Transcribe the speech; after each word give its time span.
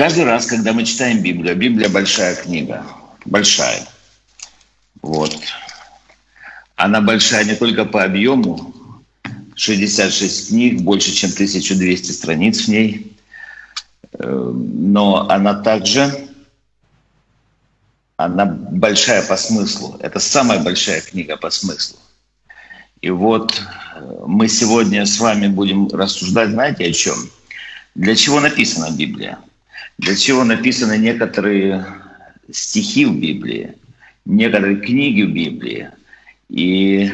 Каждый 0.00 0.24
раз, 0.24 0.46
когда 0.46 0.72
мы 0.72 0.86
читаем 0.86 1.20
Библию, 1.20 1.54
Библия 1.54 1.90
большая 1.90 2.34
книга, 2.34 2.86
большая. 3.26 3.86
Вот. 5.02 5.36
Она 6.76 7.02
большая 7.02 7.44
не 7.44 7.54
только 7.54 7.84
по 7.84 8.02
объему, 8.02 8.74
66 9.56 10.48
книг, 10.48 10.80
больше, 10.80 11.12
чем 11.12 11.28
1200 11.32 12.12
страниц 12.12 12.62
в 12.62 12.68
ней, 12.68 13.14
э, 14.14 14.52
но 14.54 15.28
она 15.28 15.60
также 15.60 16.30
она 18.16 18.46
большая 18.46 19.22
по 19.22 19.36
смыслу. 19.36 19.98
Это 20.00 20.18
самая 20.18 20.60
большая 20.60 21.02
книга 21.02 21.36
по 21.36 21.50
смыслу. 21.50 21.98
И 23.02 23.10
вот 23.10 23.52
э, 23.96 24.24
мы 24.26 24.48
сегодня 24.48 25.04
с 25.04 25.20
вами 25.20 25.48
будем 25.48 25.88
рассуждать, 25.88 26.52
знаете, 26.52 26.86
о 26.86 26.92
чем? 26.94 27.16
Для 27.94 28.16
чего 28.16 28.40
написана 28.40 28.90
Библия? 28.96 29.38
Для 30.00 30.16
чего 30.16 30.44
написаны 30.44 30.96
некоторые 30.96 31.84
стихи 32.50 33.04
в 33.04 33.20
Библии, 33.20 33.74
некоторые 34.24 34.76
книги 34.76 35.22
в 35.22 35.30
Библии. 35.30 35.90
И 36.48 37.12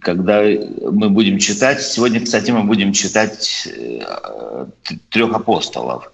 когда 0.00 0.42
мы 0.42 1.10
будем 1.10 1.38
читать, 1.40 1.82
сегодня, 1.82 2.20
кстати, 2.20 2.52
мы 2.52 2.62
будем 2.62 2.92
читать 2.92 3.66
э, 3.66 4.66
трех 5.08 5.34
апостолов. 5.34 6.12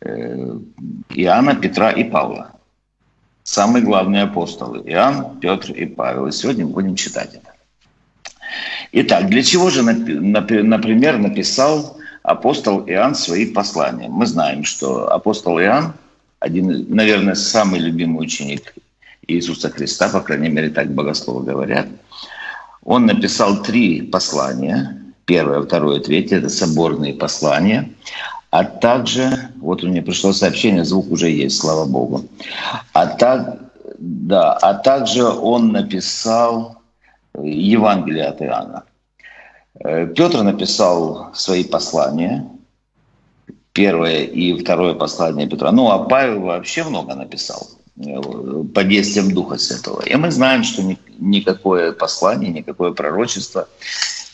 Э, 0.00 0.56
Иоанна, 1.10 1.56
Петра 1.56 1.90
и 1.90 2.04
Павла. 2.04 2.52
Самые 3.42 3.84
главные 3.84 4.22
апостолы. 4.22 4.80
Иоанн, 4.86 5.40
Петр 5.40 5.72
и 5.72 5.84
Павел. 5.84 6.26
И 6.26 6.32
сегодня 6.32 6.64
мы 6.64 6.72
будем 6.72 6.96
читать 6.96 7.34
это. 7.34 7.52
Итак, 8.92 9.28
для 9.28 9.42
чего 9.42 9.68
же, 9.68 9.82
например, 9.82 11.18
написал 11.18 11.99
апостол 12.22 12.84
Иоанн 12.86 13.14
свои 13.14 13.46
послания. 13.46 14.08
Мы 14.08 14.26
знаем, 14.26 14.64
что 14.64 15.12
апостол 15.12 15.58
Иоанн, 15.58 15.94
один, 16.38 16.86
наверное, 16.94 17.34
самый 17.34 17.80
любимый 17.80 18.24
ученик 18.24 18.74
Иисуса 19.26 19.70
Христа, 19.70 20.08
по 20.08 20.20
крайней 20.20 20.48
мере, 20.48 20.70
так 20.70 20.92
богословы 20.92 21.44
говорят, 21.44 21.86
он 22.82 23.06
написал 23.06 23.62
три 23.62 24.02
послания, 24.02 24.96
первое, 25.26 25.62
второе, 25.62 26.00
третье, 26.00 26.38
это 26.38 26.48
соборные 26.48 27.14
послания, 27.14 27.90
а 28.50 28.64
также, 28.64 29.50
вот 29.60 29.84
у 29.84 29.88
меня 29.88 30.02
пришло 30.02 30.32
сообщение, 30.32 30.84
звук 30.84 31.10
уже 31.10 31.30
есть, 31.30 31.58
слава 31.60 31.84
Богу, 31.84 32.24
а, 32.92 33.06
так, 33.06 33.58
да, 33.98 34.54
а 34.54 34.74
также 34.74 35.24
он 35.24 35.72
написал 35.72 36.80
Евангелие 37.38 38.24
от 38.24 38.42
Иоанна. 38.42 38.82
Э, 39.82 40.06
Петр 40.06 40.42
написал 40.42 41.30
свои 41.34 41.64
послания, 41.64 42.46
первое 43.72 44.24
и 44.24 44.52
второе 44.54 44.94
послание 44.94 45.48
Петра. 45.48 45.72
Ну, 45.72 45.90
а 45.90 45.98
Павел 45.98 46.40
вообще 46.40 46.84
много 46.84 47.14
написал 47.14 47.68
э, 47.96 48.20
по 48.74 48.84
действиям 48.84 49.32
Духа 49.32 49.58
Святого. 49.58 50.02
И 50.02 50.14
мы 50.16 50.30
знаем, 50.30 50.64
что 50.64 50.82
никакое 51.18 51.92
послание, 51.92 52.50
никакое 52.50 52.92
пророчество, 52.92 53.68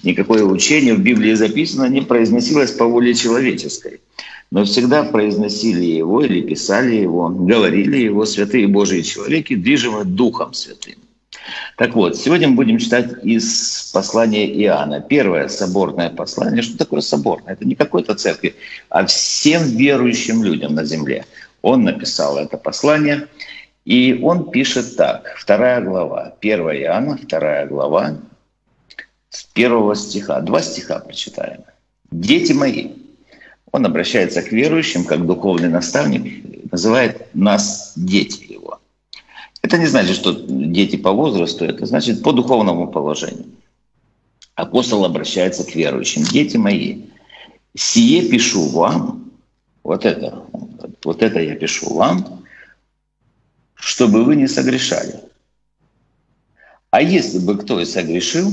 никакое 0.03 0.45
учение 0.45 0.95
в 0.95 1.01
Библии 1.01 1.35
записано 1.35 1.87
не 1.87 2.01
произносилось 2.01 2.73
по 2.73 2.87
воле 2.87 3.15
человеческой. 3.15 4.01
Но 4.53 4.65
всегда 4.65 5.03
произносили 5.03 5.85
его 5.85 6.23
или 6.23 6.41
писали 6.41 6.97
его, 6.97 7.29
говорили 7.29 7.99
его 7.99 8.25
святые 8.27 8.69
Божьи 8.69 9.03
человеки, 9.03 9.57
движимые 9.57 10.05
Духом 10.05 10.55
Святым. 10.55 11.06
Так 11.77 11.95
вот, 11.95 12.17
сегодня 12.17 12.49
мы 12.49 12.57
будем 12.57 12.79
читать 12.79 13.23
из 13.23 13.91
послания 13.93 14.47
Иоанна. 14.47 15.01
Первое 15.01 15.49
соборное 15.49 16.11
послание. 16.11 16.63
Что 16.63 16.79
такое 16.79 17.01
соборное? 17.01 17.55
Это 17.55 17.65
не 17.65 17.75
какой-то 17.75 18.15
церкви, 18.15 18.55
а 18.89 19.05
всем 19.07 19.63
верующим 19.63 20.43
людям 20.43 20.75
на 20.75 20.85
земле. 20.85 21.25
Он 21.63 21.85
написал 21.85 22.39
это 22.39 22.57
послание, 22.57 23.29
и 23.85 24.19
он 24.23 24.51
пишет 24.51 24.97
так. 24.97 25.35
Вторая 25.37 25.81
глава, 25.81 26.35
1 26.41 26.61
Иоанна, 26.61 27.19
вторая 27.19 27.67
глава, 27.67 28.19
с 29.31 29.45
первого 29.45 29.95
стиха. 29.95 30.41
Два 30.41 30.63
стиха 30.63 30.99
прочитаем. 30.99 31.65
«Дети 32.11 32.53
мои». 32.53 32.93
Он 33.73 33.85
обращается 33.85 34.43
к 34.43 34.53
верующим, 34.53 35.05
как 35.05 35.27
духовный 35.27 35.69
наставник, 35.69 36.73
называет 36.73 37.35
нас 37.35 37.93
дети. 37.97 38.56
Это 39.67 39.79
не 39.79 39.87
значит, 39.87 40.15
что 40.15 40.33
дети 40.33 40.95
по 40.95 41.11
возрасту, 41.11 41.65
это 41.65 41.87
значит 41.87 42.23
по 42.23 42.31
духовному 42.31 42.87
положению. 42.87 43.47
Апостол 44.55 45.05
обращается 45.05 45.65
к 45.65 45.75
верующим. 45.75 46.23
Дети 46.23 46.57
мои, 46.57 47.07
сие 47.75 48.29
пишу 48.29 48.69
вам, 48.69 49.33
вот 49.83 50.05
это, 50.05 50.45
вот 51.03 51.21
это 51.21 51.41
я 51.41 51.57
пишу 51.57 51.93
вам, 51.93 52.45
чтобы 53.75 54.23
вы 54.23 54.37
не 54.37 54.47
согрешали. 54.47 55.19
А 56.91 57.03
если 57.03 57.41
бы 57.41 57.59
кто 57.59 57.81
и 57.81 57.85
согрешил, 57.85 58.53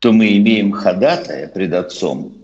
то 0.00 0.12
мы 0.12 0.36
имеем 0.36 0.70
ходатая 0.72 1.48
пред 1.48 1.72
Отцом 1.72 2.34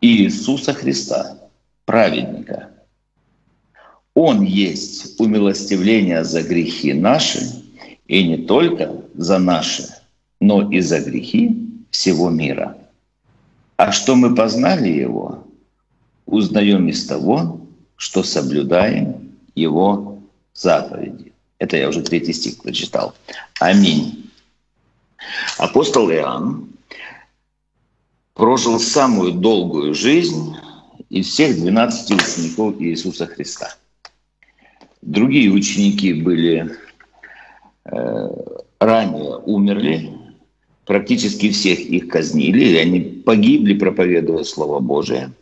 Иисуса 0.00 0.72
Христа, 0.72 1.36
праведника– 1.84 2.70
он 4.18 4.42
есть 4.42 5.20
умилостивление 5.20 6.24
за 6.24 6.42
грехи 6.42 6.92
наши, 6.92 7.38
и 8.08 8.26
не 8.26 8.36
только 8.36 9.04
за 9.14 9.38
наши, 9.38 9.86
но 10.40 10.68
и 10.72 10.80
за 10.80 10.98
грехи 10.98 11.56
всего 11.92 12.28
мира. 12.28 12.76
А 13.76 13.92
что 13.92 14.16
мы 14.16 14.34
познали 14.34 14.88
Его, 14.88 15.44
узнаем 16.26 16.88
из 16.88 17.06
того, 17.06 17.60
что 17.94 18.24
соблюдаем 18.24 19.36
Его 19.54 20.18
заповеди. 20.52 21.32
Это 21.60 21.76
я 21.76 21.88
уже 21.88 22.02
третий 22.02 22.32
стих 22.32 22.60
прочитал. 22.60 23.14
Аминь. 23.60 24.32
Апостол 25.58 26.10
Иоанн 26.10 26.70
прожил 28.34 28.80
самую 28.80 29.34
долгую 29.34 29.94
жизнь 29.94 30.56
из 31.08 31.28
всех 31.28 31.54
12 31.54 32.10
учеников 32.10 32.80
Иисуса 32.80 33.24
Христа– 33.24 33.76
Другие 35.08 35.50
ученики 35.50 36.12
были 36.12 36.70
э, 37.86 38.28
ранее 38.78 39.36
умерли, 39.38 40.12
практически 40.84 41.48
всех 41.48 41.78
их 41.78 42.08
казнили, 42.08 42.62
и 42.62 42.76
они 42.76 43.00
погибли, 43.00 43.72
проповедуя 43.72 44.44
Слово 44.44 44.80
Божие. 44.80 45.32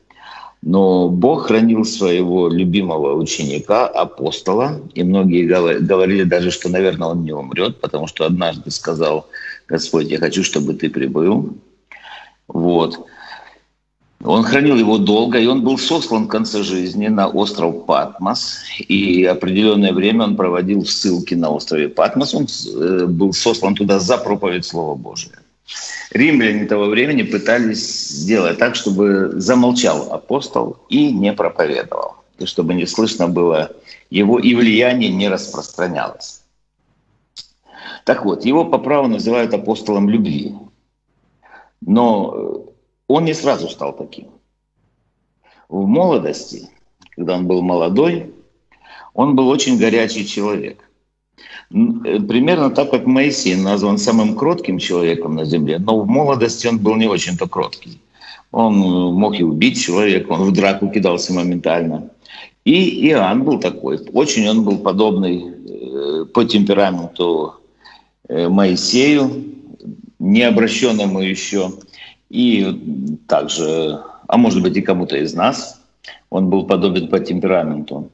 Но 0.62 1.08
Бог 1.08 1.48
хранил 1.48 1.84
своего 1.84 2.48
любимого 2.48 3.14
ученика, 3.14 3.88
апостола, 3.88 4.80
и 4.94 5.02
многие 5.02 5.48
говорили 5.80 6.22
даже, 6.22 6.52
что, 6.52 6.68
наверное, 6.68 7.08
он 7.08 7.24
не 7.24 7.32
умрет, 7.32 7.80
потому 7.80 8.06
что 8.06 8.24
однажды 8.24 8.70
сказал 8.70 9.26
Господь, 9.66 10.06
я 10.06 10.18
хочу, 10.18 10.44
чтобы 10.44 10.74
ты 10.74 10.88
прибыл. 10.88 11.56
Вот. 12.46 13.04
Он 14.26 14.42
хранил 14.42 14.76
его 14.76 14.98
долго, 14.98 15.38
и 15.38 15.46
он 15.46 15.62
был 15.62 15.78
сослан 15.78 16.24
в 16.24 16.28
конце 16.28 16.62
жизни 16.62 17.06
на 17.06 17.28
остров 17.28 17.86
Патмос. 17.86 18.58
И 18.88 19.24
определенное 19.24 19.92
время 19.92 20.24
он 20.24 20.36
проводил 20.36 20.82
в 20.82 20.90
ссылке 20.90 21.36
на 21.36 21.50
острове 21.50 21.88
Патмос. 21.88 22.34
Он 22.34 22.46
э, 22.46 23.06
был 23.06 23.32
сослан 23.32 23.76
туда 23.76 24.00
за 24.00 24.18
проповедь 24.18 24.64
Слова 24.64 24.96
Божия. 24.96 25.38
Римляне 26.10 26.66
того 26.66 26.86
времени 26.86 27.22
пытались 27.22 28.08
сделать 28.08 28.58
так, 28.58 28.74
чтобы 28.74 29.32
замолчал 29.36 30.12
апостол 30.12 30.78
и 30.88 31.12
не 31.12 31.32
проповедовал. 31.32 32.16
И 32.38 32.46
чтобы 32.46 32.74
не 32.74 32.86
слышно 32.86 33.28
было 33.28 33.70
его, 34.10 34.40
и 34.40 34.54
влияние 34.54 35.10
не 35.10 35.28
распространялось. 35.28 36.42
Так 38.04 38.24
вот, 38.24 38.44
его 38.44 38.64
по 38.64 38.78
праву 38.78 39.06
называют 39.06 39.54
апостолом 39.54 40.08
любви. 40.08 40.54
Но 41.80 42.66
он 43.08 43.24
не 43.24 43.34
сразу 43.34 43.68
стал 43.68 43.96
таким. 43.96 44.28
В 45.68 45.86
молодости, 45.86 46.68
когда 47.10 47.34
он 47.34 47.46
был 47.46 47.62
молодой, 47.62 48.32
он 49.14 49.34
был 49.34 49.48
очень 49.48 49.78
горячий 49.78 50.26
человек. 50.26 50.86
Э, 51.70 52.20
примерно 52.20 52.70
так, 52.70 52.90
как 52.90 53.06
Моисей 53.06 53.56
назван 53.56 53.98
самым 53.98 54.36
кротким 54.36 54.78
человеком 54.78 55.34
на 55.34 55.44
земле, 55.44 55.78
но 55.78 56.00
в 56.00 56.06
молодости 56.06 56.66
он 56.66 56.78
был 56.78 56.96
не 56.96 57.06
очень-то 57.06 57.48
кроткий. 57.48 58.00
Он 58.52 58.74
э, 58.74 59.12
мог 59.12 59.38
и 59.38 59.42
убить 59.42 59.80
человека, 59.80 60.32
он 60.32 60.42
в 60.42 60.52
драку 60.52 60.88
кидался 60.88 61.32
моментально. 61.32 62.10
И 62.64 63.08
Иоанн 63.08 63.44
был 63.44 63.60
такой. 63.60 63.98
Очень 64.12 64.48
он 64.48 64.64
был 64.64 64.78
подобный 64.78 65.44
э, 65.44 66.24
по 66.26 66.44
темпераменту 66.44 67.54
Моисею, 68.28 69.30
не 70.18 70.42
обращенному 70.42 71.20
еще 71.20 71.70
и 72.28 73.20
также, 73.28 74.00
а 74.28 74.36
может 74.36 74.62
быть 74.62 74.76
и 74.76 74.82
кому-то 74.82 75.16
из 75.16 75.34
нас, 75.34 75.80
он 76.30 76.50
был 76.50 76.66
подобен 76.66 77.08
по 77.08 77.18
темпераменту. 77.20 78.10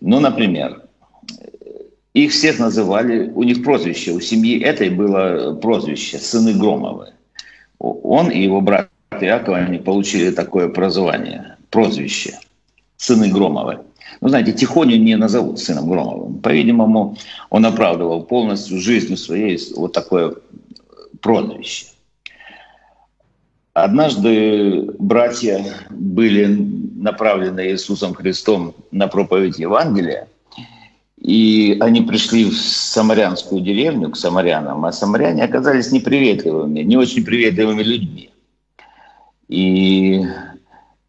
Ну, 0.00 0.20
например, 0.20 0.82
их 2.14 2.32
всех 2.32 2.58
называли, 2.58 3.30
у 3.34 3.42
них 3.42 3.62
прозвище, 3.62 4.12
у 4.12 4.20
семьи 4.20 4.60
этой 4.60 4.90
было 4.90 5.54
прозвище 5.54 6.18
«Сыны 6.18 6.54
Громовы». 6.54 7.12
Он 7.78 8.30
и 8.30 8.42
его 8.42 8.60
брат 8.60 8.88
Иаков, 9.20 9.54
они 9.54 9.78
получили 9.78 10.30
такое 10.30 10.68
прозвание, 10.68 11.56
прозвище. 11.70 12.38
сыны 12.96 13.28
Громовы. 13.28 13.80
Ну, 14.20 14.28
знаете, 14.28 14.52
Тихоню 14.52 14.96
не 14.96 15.16
назовут 15.16 15.58
сыном 15.58 15.88
Громовым. 15.88 16.40
По-видимому, 16.40 17.16
он 17.48 17.64
оправдывал 17.64 18.22
полностью 18.24 18.78
жизнью 18.78 19.16
своей 19.16 19.58
вот 19.76 19.92
такое 19.92 20.34
прозвище. 21.20 21.86
Однажды 23.72 24.90
братья 24.98 25.64
были 25.90 26.46
направлены 26.96 27.68
Иисусом 27.68 28.14
Христом 28.14 28.74
на 28.90 29.06
проповедь 29.06 29.58
Евангелия, 29.58 30.28
и 31.18 31.76
они 31.80 32.00
пришли 32.00 32.46
в 32.46 32.56
самарянскую 32.56 33.60
деревню 33.60 34.10
к 34.10 34.16
самарянам, 34.16 34.84
а 34.84 34.92
самаряне 34.92 35.44
оказались 35.44 35.92
неприветливыми, 35.92 36.80
не 36.80 36.96
очень 36.96 37.24
приветливыми 37.24 37.82
людьми. 37.82 38.30
И 39.48 40.22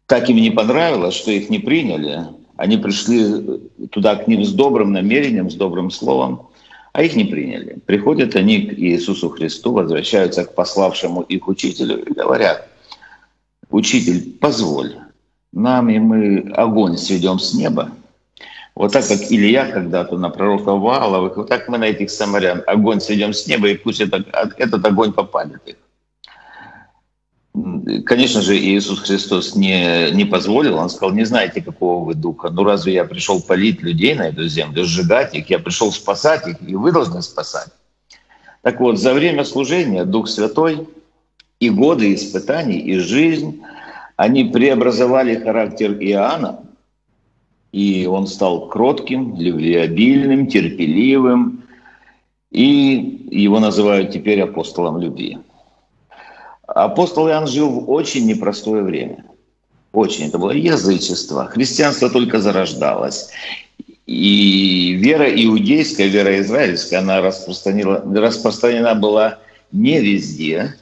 так 0.06 0.28
им 0.28 0.36
не 0.36 0.50
понравилось, 0.50 1.14
что 1.14 1.30
их 1.30 1.50
не 1.50 1.58
приняли. 1.58 2.26
Они 2.56 2.76
пришли 2.76 3.60
туда 3.90 4.16
к 4.16 4.28
ним 4.28 4.44
с 4.44 4.52
добрым 4.52 4.92
намерением, 4.92 5.50
с 5.50 5.54
добрым 5.54 5.90
словом, 5.90 6.48
а 6.92 7.02
их 7.02 7.16
не 7.16 7.24
приняли. 7.24 7.78
Приходят 7.86 8.36
они 8.36 8.66
к 8.66 8.78
Иисусу 8.78 9.30
Христу, 9.30 9.72
возвращаются 9.72 10.44
к 10.44 10.54
пославшему 10.54 11.22
их 11.22 11.48
учителю 11.48 12.04
и 12.04 12.12
говорят, 12.12 12.68
«Учитель, 13.70 14.32
позволь, 14.38 14.96
нам 15.52 15.88
и 15.88 15.98
мы 15.98 16.52
огонь 16.54 16.98
сведем 16.98 17.38
с 17.38 17.54
неба, 17.54 17.90
вот 18.74 18.92
так, 18.92 19.06
как 19.06 19.20
Илья 19.30 19.70
когда-то 19.70 20.16
на 20.16 20.30
пророка 20.30 20.72
Вааловых, 20.72 21.36
вот 21.36 21.48
так 21.48 21.68
мы 21.68 21.78
на 21.78 21.84
этих 21.84 22.10
самарян 22.10 22.62
огонь 22.66 23.00
сведем 23.00 23.32
с 23.32 23.46
неба, 23.46 23.68
и 23.68 23.76
пусть 23.76 24.00
это, 24.00 24.24
этот 24.56 24.84
огонь 24.84 25.12
попадет 25.12 25.60
их. 25.66 25.76
Конечно 28.06 28.40
же, 28.40 28.56
Иисус 28.56 29.00
Христос 29.00 29.54
не, 29.54 30.10
не 30.12 30.24
позволил, 30.24 30.78
Он 30.78 30.88
сказал, 30.88 31.14
не 31.14 31.24
знаете, 31.24 31.60
какого 31.60 32.04
вы 32.04 32.14
духа. 32.14 32.48
Ну 32.48 32.64
разве 32.64 32.94
я 32.94 33.04
пришел 33.04 33.42
полить 33.42 33.82
людей 33.82 34.14
на 34.14 34.28
эту 34.28 34.48
землю, 34.48 34.84
сжигать 34.84 35.34
их? 35.34 35.50
Я 35.50 35.58
пришел 35.58 35.92
спасать 35.92 36.46
их, 36.48 36.56
и 36.66 36.74
вы 36.74 36.92
должны 36.92 37.20
спасать. 37.20 37.68
Так 38.62 38.80
вот, 38.80 38.98
за 38.98 39.12
время 39.12 39.44
служения 39.44 40.04
Дух 40.04 40.28
Святой 40.28 40.88
и 41.60 41.68
годы 41.68 42.14
испытаний, 42.14 42.78
и 42.78 42.98
жизнь, 42.98 43.60
они 44.16 44.44
преобразовали 44.44 45.34
характер 45.34 45.92
Иоанна, 46.00 46.60
и 47.72 48.06
он 48.06 48.26
стал 48.28 48.68
кротким, 48.68 49.36
любвеобильным, 49.36 50.46
терпеливым, 50.46 51.64
и 52.50 53.28
его 53.30 53.60
называют 53.60 54.10
теперь 54.10 54.40
апостолом 54.40 54.98
любви. 54.98 55.38
Апостол 56.74 57.28
Иоанн 57.28 57.46
жил 57.46 57.68
в 57.68 57.90
очень 57.90 58.26
непростое 58.26 58.82
время. 58.82 59.24
Очень. 59.92 60.28
Это 60.28 60.38
было 60.38 60.52
язычество. 60.52 61.46
Христианство 61.46 62.08
только 62.08 62.40
зарождалось. 62.40 63.28
И 64.06 64.94
вера 64.94 65.28
иудейская, 65.30 66.06
вера 66.06 66.40
израильская, 66.40 66.98
она 66.98 67.20
распространена 67.20 68.94
была 68.94 69.38
не 69.70 70.00
везде 70.00 70.76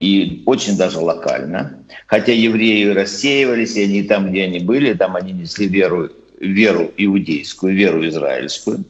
и 0.00 0.42
очень 0.46 0.76
даже 0.76 0.98
локально. 0.98 1.78
Хотя 2.06 2.32
евреи 2.32 2.86
рассеивались, 2.86 3.76
и 3.76 3.84
они 3.84 4.02
там, 4.02 4.30
где 4.30 4.44
они 4.44 4.60
были, 4.60 4.94
там 4.94 5.16
они 5.16 5.32
несли 5.32 5.66
веру, 5.66 6.08
веру 6.38 6.90
иудейскую, 6.96 7.74
веру 7.74 8.06
израильскую, 8.08 8.84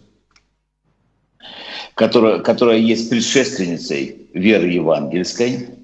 которая, 1.95 2.39
которая 2.39 2.79
есть 2.79 3.11
предшественницей 3.11 4.29
веры 4.33 4.69
евангельской– 4.69 5.69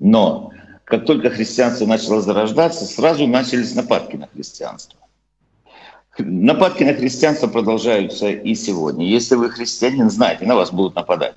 но 0.00 0.50
как 0.84 1.04
только 1.06 1.30
христианство 1.30 1.86
начало 1.86 2.20
зарождаться, 2.20 2.84
сразу 2.84 3.26
начались 3.28 3.74
нападки 3.74 4.16
на 4.16 4.26
христианство. 4.26 4.98
Нападки 6.18 6.82
на 6.82 6.94
христианство 6.94 7.46
продолжаются 7.46 8.28
и 8.28 8.54
сегодня. 8.54 9.06
Если 9.06 9.36
вы 9.36 9.50
христианин, 9.50 10.10
знаете, 10.10 10.44
на 10.46 10.56
вас 10.56 10.72
будут 10.72 10.96
нападать. 10.96 11.36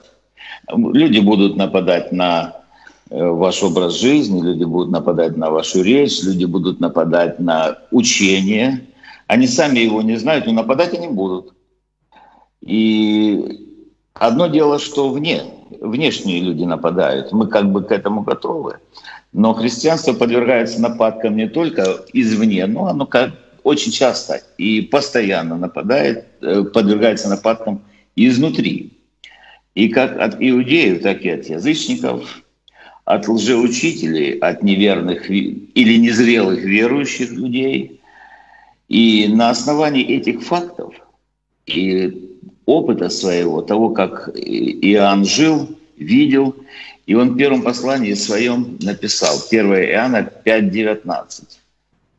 Люди 0.68 1.20
будут 1.20 1.56
нападать 1.56 2.12
на 2.12 2.64
э, 3.10 3.24
ваш 3.24 3.62
образ 3.62 4.00
жизни, 4.00 4.42
люди 4.42 4.64
будут 4.64 4.90
нападать 4.92 5.38
на 5.38 5.52
вашу 5.52 5.84
речь, 5.84 6.24
люди 6.24 6.46
будут 6.46 6.80
нападать 6.80 7.40
на 7.40 7.78
учение. 7.92 8.88
Они 9.28 9.48
сами 9.48 9.80
его 9.80 10.02
не 10.02 10.16
знают, 10.16 10.48
но 10.48 10.54
нападать 10.54 10.94
они 10.96 11.08
будут. 11.08 11.54
И 12.62 13.86
одно 14.14 14.48
дело, 14.48 14.80
что 14.80 15.10
вне 15.10 15.44
внешние 15.82 16.42
люди 16.42 16.64
нападают, 16.64 17.32
мы 17.32 17.48
как 17.48 17.72
бы 17.72 17.84
к 17.84 17.92
этому 17.92 18.22
готовы. 18.22 18.78
Но 19.32 19.54
христианство 19.54 20.14
подвергается 20.14 20.82
нападкам 20.82 21.36
не 21.36 21.48
только 21.48 22.06
извне, 22.14 22.66
но 22.68 22.88
оно 22.88 23.06
как 23.06 23.32
очень 23.64 23.92
часто 23.92 24.42
и 24.58 24.82
постоянно 24.82 25.58
нападает, 25.58 26.26
э, 26.42 26.64
подвергается 26.64 27.30
нападкам 27.30 27.82
изнутри. 28.16 28.92
И 29.74 29.90
как 29.90 30.20
от 30.20 30.36
иудеев, 30.40 31.02
так 31.02 31.22
и 31.22 31.30
от 31.30 31.46
язычников, 31.46 32.44
от 33.06 33.28
лжеучителей, 33.28 34.38
от 34.38 34.64
неверных 34.64 35.30
или 35.30 35.98
незрелых 35.98 36.60
верующих 36.62 37.32
людей. 37.32 38.00
И 38.88 39.28
на 39.28 39.50
основании 39.50 40.06
этих 40.06 40.44
фактов 40.44 40.94
и 41.66 42.33
опыта 42.66 43.10
своего, 43.10 43.62
того, 43.62 43.90
как 43.90 44.30
Иоанн 44.36 45.26
жил, 45.26 45.70
видел. 45.98 46.56
И 47.06 47.16
он 47.16 47.32
в 47.32 47.38
первом 47.38 47.64
послании 47.64 48.14
своем 48.14 48.78
написал, 48.82 49.38
1 49.50 49.66
Иоанна 49.74 50.32
5.19. 50.46 51.44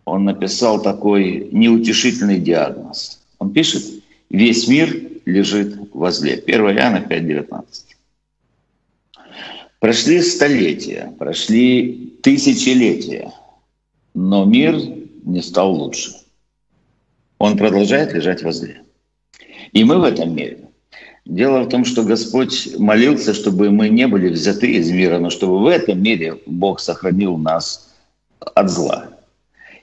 Он 0.05 0.25
написал 0.25 0.83
такой 0.83 1.49
неутешительный 1.53 2.39
диагноз. 2.39 3.21
Он 3.39 3.53
пишет, 3.53 3.83
весь 4.29 4.69
мир 4.69 4.95
лежит 5.25 5.77
возле. 5.95 6.35
1 6.35 6.61
Иоанна 6.61 7.07
5.19. 7.09 7.65
Прошли 9.81 10.23
столетия, 10.23 11.13
прошли 11.19 12.17
тысячелетия, 12.23 13.33
но 14.15 14.45
мир 14.45 14.81
не 15.25 15.43
стал 15.43 15.75
лучше. 15.75 16.15
Он 17.39 17.57
продолжает 17.57 18.13
лежать 18.15 18.43
возле. 18.43 18.84
И 19.75 19.85
мы 19.85 19.99
в 19.99 20.05
этом 20.05 20.35
мире. 20.35 20.69
Дело 21.27 21.63
в 21.63 21.69
том, 21.69 21.85
что 21.85 22.05
Господь 22.05 22.77
молился, 22.79 23.35
чтобы 23.35 23.71
мы 23.71 23.89
не 23.89 24.07
были 24.07 24.29
взяты 24.29 24.73
из 24.73 24.91
мира, 24.91 25.19
но 25.19 25.31
чтобы 25.31 25.59
в 25.59 25.67
этом 25.67 26.03
мире 26.03 26.39
Бог 26.47 26.81
сохранил 26.81 27.37
нас 27.37 27.93
от 28.39 28.71
зла. 28.71 29.09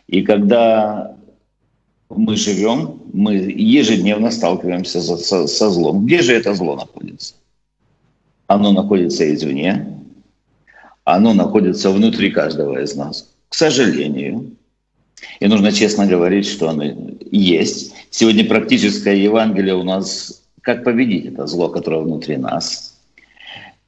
И 0.07 0.21
когда 0.21 1.15
мы 2.09 2.37
живем, 2.37 3.01
мы 3.11 3.35
ежедневно 3.35 4.31
сталкиваемся 4.31 5.01
со, 5.01 5.17
со, 5.17 5.47
со 5.47 5.69
злом. 5.69 6.05
Где 6.05 6.21
же 6.21 6.33
это 6.33 6.53
зло 6.53 6.75
находится? 6.75 7.33
Оно 8.47 8.71
находится 8.71 9.33
извне, 9.33 9.97
оно 11.03 11.33
находится 11.33 11.89
внутри 11.89 12.31
каждого 12.31 12.81
из 12.81 12.95
нас. 12.95 13.33
К 13.49 13.55
сожалению, 13.55 14.51
и 15.39 15.47
нужно 15.47 15.71
честно 15.71 16.05
говорить, 16.05 16.47
что 16.47 16.69
оно 16.69 16.85
есть. 17.31 17.93
Сегодня 18.09 18.45
практическое 18.45 19.15
Евангелие 19.15 19.75
у 19.75 19.83
нас 19.83 20.43
как 20.61 20.83
победить 20.83 21.25
это 21.25 21.47
зло, 21.47 21.69
которое 21.69 22.01
внутри 22.01 22.37
нас. 22.37 22.99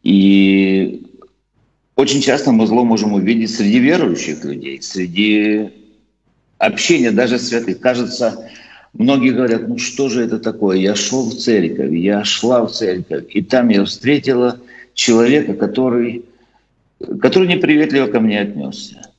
И 0.01 1.03
очень 1.95 2.21
часто 2.21 2.51
мы 2.51 2.67
зло 2.67 2.83
можем 2.83 3.13
увидеть 3.13 3.55
среди 3.55 3.79
верующих 3.79 4.43
людей, 4.43 4.81
среди 4.81 5.69
общения 6.57 7.11
даже 7.11 7.37
святых. 7.37 7.79
Кажется, 7.79 8.49
многие 8.93 9.31
говорят, 9.31 9.67
ну 9.67 9.77
что 9.77 10.09
же 10.09 10.23
это 10.23 10.39
такое? 10.39 10.77
Я 10.77 10.95
шел 10.95 11.29
в 11.29 11.35
церковь, 11.35 11.91
я 11.91 12.23
шла 12.23 12.65
в 12.65 12.71
церковь, 12.71 13.25
и 13.29 13.41
там 13.43 13.69
я 13.69 13.85
встретила 13.85 14.59
человека, 14.93 15.53
который, 15.53 16.25
который 17.21 17.47
неприветливо 17.47 18.07
ко 18.07 18.19
мне 18.19 18.39
отнесся. 18.39 19.12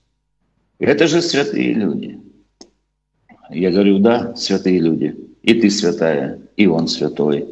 Это 0.79 1.07
же 1.07 1.23
святые 1.23 1.73
люди. 1.73 2.19
Я 3.51 3.71
говорю, 3.71 3.99
да, 3.99 4.35
святые 4.37 4.81
люди. 4.81 5.15
И 5.43 5.55
ты 5.55 5.71
святая, 5.71 6.41
и 6.57 6.67
он 6.67 6.89
святой. 6.89 7.47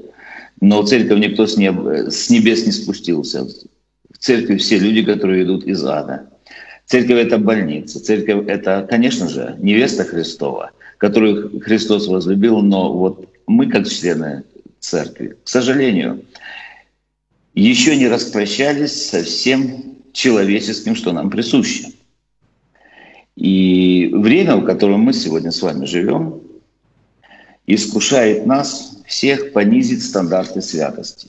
Но 0.60 0.82
в 0.82 0.88
церковь 0.88 1.18
никто 1.18 1.46
с, 1.46 1.56
неб... 1.56 1.76
с 2.08 2.30
небес 2.30 2.66
не 2.66 2.72
спустился. 2.72 3.44
В 3.44 4.18
церкви 4.18 4.56
все 4.56 4.78
люди, 4.78 5.02
которые 5.02 5.44
идут 5.44 5.64
из 5.64 5.84
ада. 5.84 6.30
Церковь– 6.86 7.16
это 7.26 7.38
больница. 7.38 8.00
Церковь– 8.00 8.46
это, 8.48 8.86
конечно 8.88 9.28
же, 9.28 9.56
невеста 9.58 10.04
Христова, 10.04 10.72
которую 10.98 11.60
Христос 11.60 12.06
возлюбил, 12.08 12.60
но 12.60 12.92
вот 12.92 13.28
мы, 13.46 13.68
как 13.68 13.88
члены 13.88 14.44
церкви, 14.80 15.36
к 15.44 15.48
сожалению, 15.48 16.24
еще 17.54 17.96
не 17.96 18.08
распрощались 18.08 19.10
со 19.10 19.22
всем 19.22 19.96
человеческим, 20.12 20.94
что 20.94 21.12
нам 21.12 21.30
присуще. 21.30 21.92
И 23.36 24.10
время, 24.12 24.56
в 24.56 24.64
котором 24.64 25.00
мы 25.00 25.12
сегодня 25.12 25.50
с 25.50 25.62
вами 25.62 25.86
живем, 25.86 26.40
искушает 27.66 28.46
нас 28.46 29.02
всех 29.06 29.52
понизить 29.52 30.04
стандарты 30.04 30.60
святости. 30.60 31.28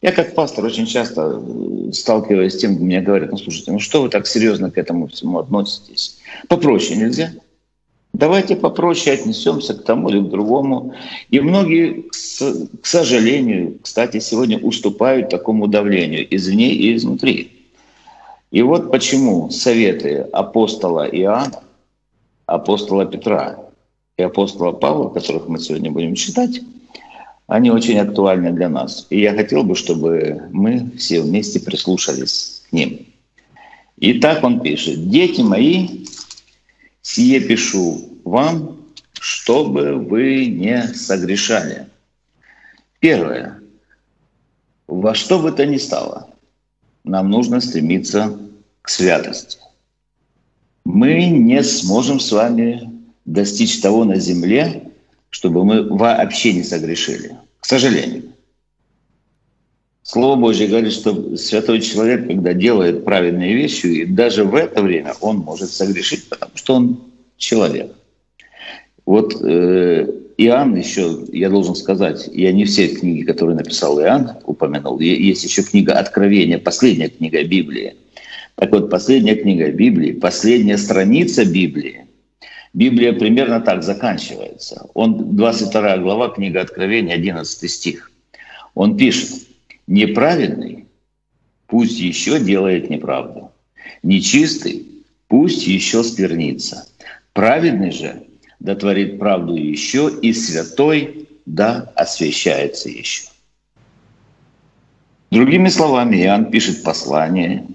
Я 0.00 0.12
как 0.12 0.34
пастор 0.34 0.64
очень 0.64 0.86
часто 0.86 1.40
э, 1.40 1.92
сталкиваюсь 1.92 2.54
с 2.54 2.58
тем, 2.58 2.72
мне 2.72 3.00
говорят, 3.00 3.30
ну 3.30 3.38
слушайте, 3.38 3.70
ну 3.70 3.78
что 3.78 4.02
вы 4.02 4.08
так 4.08 4.26
серьезно 4.26 4.70
к 4.70 4.78
этому 4.78 5.06
всему 5.06 5.38
относитесь? 5.38 6.18
Попроще 6.48 6.98
нельзя? 6.98 7.32
Давайте 8.12 8.56
попроще 8.56 9.16
отнесемся 9.16 9.74
к 9.74 9.84
тому 9.84 10.10
или 10.10 10.20
к 10.20 10.28
другому. 10.28 10.94
И 11.30 11.40
многие, 11.40 12.04
к 12.10 12.86
сожалению, 12.86 13.78
кстати, 13.80 14.18
сегодня 14.18 14.58
уступают 14.58 15.30
такому 15.30 15.66
давлению 15.66 16.26
извне 16.34 16.74
и 16.74 16.94
изнутри. 16.94 17.51
И 18.52 18.60
вот 18.60 18.92
почему 18.92 19.48
советы 19.50 20.28
апостола 20.30 21.08
Иоанна, 21.08 21.62
апостола 22.44 23.06
Петра 23.06 23.58
и 24.18 24.22
апостола 24.22 24.72
Павла, 24.72 25.08
которых 25.08 25.48
мы 25.48 25.58
сегодня 25.58 25.90
будем 25.90 26.14
читать, 26.14 26.60
они 27.46 27.70
очень 27.70 27.98
актуальны 27.98 28.52
для 28.52 28.68
нас. 28.68 29.06
И 29.08 29.20
я 29.20 29.32
хотел 29.34 29.64
бы, 29.64 29.74
чтобы 29.74 30.48
мы 30.52 30.90
все 30.98 31.22
вместе 31.22 31.60
прислушались 31.60 32.62
к 32.68 32.72
ним. 32.72 33.06
И 33.96 34.20
так 34.20 34.44
он 34.44 34.60
пишет. 34.60 35.08
«Дети 35.08 35.40
мои, 35.40 36.04
Сие 37.00 37.40
пишу 37.40 38.18
вам, 38.24 38.76
чтобы 39.14 39.96
вы 39.96 40.46
не 40.46 40.88
согрешали. 40.88 41.88
Первое. 43.00 43.60
Во 44.86 45.14
что 45.14 45.38
бы 45.38 45.52
то 45.52 45.64
ни 45.64 45.78
стало, 45.78 46.28
нам 47.04 47.30
нужно 47.30 47.60
стремиться 47.60 48.38
к 48.80 48.88
святости. 48.88 49.58
Мы 50.84 51.26
не 51.26 51.62
сможем 51.62 52.20
с 52.20 52.32
вами 52.32 52.90
достичь 53.24 53.80
того 53.80 54.04
на 54.04 54.16
земле, 54.16 54.90
чтобы 55.30 55.64
мы 55.64 55.82
вообще 55.88 56.52
не 56.52 56.62
согрешили. 56.62 57.36
К 57.60 57.66
сожалению. 57.66 58.24
Слово 60.02 60.36
Божье 60.36 60.66
говорит, 60.66 60.92
что 60.92 61.36
святой 61.36 61.80
человек, 61.80 62.26
когда 62.26 62.52
делает 62.52 63.04
правильные 63.04 63.54
вещи, 63.54 63.86
и 63.86 64.04
даже 64.04 64.44
в 64.44 64.54
это 64.54 64.82
время 64.82 65.14
он 65.20 65.38
может 65.38 65.70
согрешить, 65.70 66.28
потому 66.28 66.52
что 66.56 66.74
он 66.74 67.00
человек. 67.36 67.94
Вот 69.06 69.40
э, 69.40 70.21
Иоанн 70.44 70.74
еще, 70.76 71.24
я 71.32 71.50
должен 71.50 71.74
сказать, 71.74 72.28
я 72.32 72.52
не 72.52 72.64
все 72.64 72.88
книги, 72.88 73.22
которые 73.22 73.56
написал 73.56 74.00
Иоанн, 74.00 74.32
упомянул. 74.44 74.98
Есть 75.00 75.44
еще 75.44 75.62
книга 75.62 75.94
Откровения, 75.94 76.58
последняя 76.58 77.08
книга 77.08 77.44
Библии. 77.44 77.96
Так 78.56 78.70
вот, 78.72 78.90
последняя 78.90 79.34
книга 79.34 79.70
Библии, 79.70 80.12
последняя 80.12 80.78
страница 80.78 81.44
Библии, 81.44 82.06
Библия 82.74 83.12
примерно 83.12 83.60
так 83.60 83.82
заканчивается. 83.82 84.86
Он, 84.94 85.36
22 85.36 85.98
глава, 85.98 86.28
книга 86.28 86.60
Откровения, 86.60 87.14
11 87.14 87.70
стих. 87.70 88.10
Он 88.74 88.96
пишет, 88.96 89.30
Неправедный 89.86 90.86
пусть 91.66 92.00
еще 92.00 92.40
делает 92.40 92.88
неправду. 92.88 93.52
Нечистый 94.02 94.86
пусть 95.28 95.66
еще 95.66 96.04
сквернится. 96.04 96.86
Праведный 97.32 97.90
же 97.90 98.22
да 98.62 98.76
творит 98.76 99.18
правду 99.18 99.56
еще, 99.56 100.08
и 100.22 100.32
святой 100.32 101.28
да 101.46 101.92
освящается 101.96 102.88
еще. 102.88 103.24
Другими 105.32 105.68
словами, 105.68 106.16
Иоанн 106.18 106.44
пишет 106.46 106.84
послание, 106.84 107.66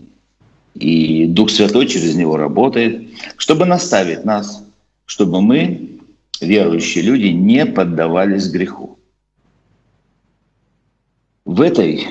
и 0.75 1.25
Дух 1.25 1.49
Святой 1.49 1.87
через 1.87 2.15
него 2.15 2.37
работает, 2.37 3.09
чтобы 3.35 3.65
наставить 3.65 4.23
нас, 4.23 4.63
чтобы 5.05 5.41
мы, 5.41 5.99
верующие 6.39 7.03
люди, 7.03 7.27
не 7.27 7.65
поддавались 7.65 8.49
греху. 8.49 8.97
В 11.43 11.59
этой 11.59 12.07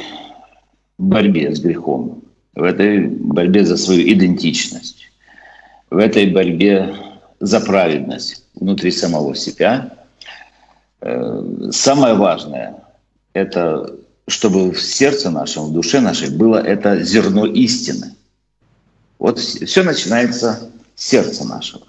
борьбе 0.99 1.55
с 1.55 1.61
грехом, 1.61 2.25
в 2.55 2.63
этой 2.63 3.07
борьбе 3.07 3.65
за 3.65 3.79
свою 3.79 4.03
идентичность, 4.13 5.11
в 5.89 5.97
этой 5.97 6.27
борьбе 6.27 6.95
за 7.41 7.61
праведность 7.61 8.46
внутри 8.57 8.91
самого 8.91 9.35
себя, 9.35 9.91
э, 11.01 11.71
самое 11.71 12.15
важное– 12.15 12.83
это 13.33 13.95
чтобы 14.29 14.73
в 14.73 14.83
сердце 14.83 15.31
нашем, 15.31 15.67
в 15.67 15.73
душе 15.73 16.01
нашей 16.01 16.31
было 16.31 16.57
это 16.57 17.01
зерно 17.01 17.47
истины. 17.47 18.17
Вот 19.21 19.39
все 19.39 19.85
начинается 19.85 20.69
с 20.97 21.07
сердца 21.07 21.45
нашего. 21.45 21.87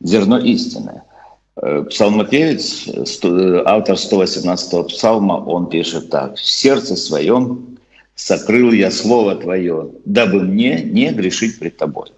Зерно 0.00 0.38
истины– 0.38 1.02
Э, 1.56 1.84
псалмопевец, 1.88 2.88
э, 2.88 3.62
автор 3.64 3.94
118-го 3.94 4.84
псалма, 4.84 5.34
он 5.34 5.68
пишет 5.68 6.10
так. 6.10 6.36
«В 6.36 6.44
сердце 6.44 6.96
своем 6.96 7.78
сокрыл 8.16 8.72
я 8.72 8.90
Слово 8.90 9.36
Твое, 9.36 9.90
дабы 10.04 10.40
мне 10.40 10.82
не 10.82 11.12
грешить 11.12 11.58
пред 11.58 11.76
Тобой». 11.76 12.12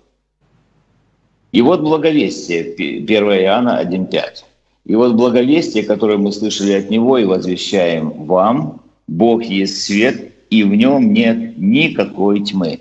И 1.57 1.63
вот 1.63 1.81
благовестие, 1.81 2.75
1 2.75 3.09
Иоанна 3.09 3.81
1.5. 3.83 4.45
И 4.85 4.95
вот 4.95 5.15
благовестие, 5.15 5.85
которое 5.85 6.19
мы 6.19 6.31
слышали 6.31 6.73
от 6.73 6.91
Него 6.91 7.17
и 7.17 7.25
возвещаем 7.25 8.11
вам, 8.27 8.83
Бог 9.09 9.43
есть 9.43 9.83
свет, 9.83 10.35
и 10.51 10.65
в 10.65 10.75
нем 10.75 11.15
нет 11.15 11.57
никакой 11.57 12.45
тьмы. 12.45 12.81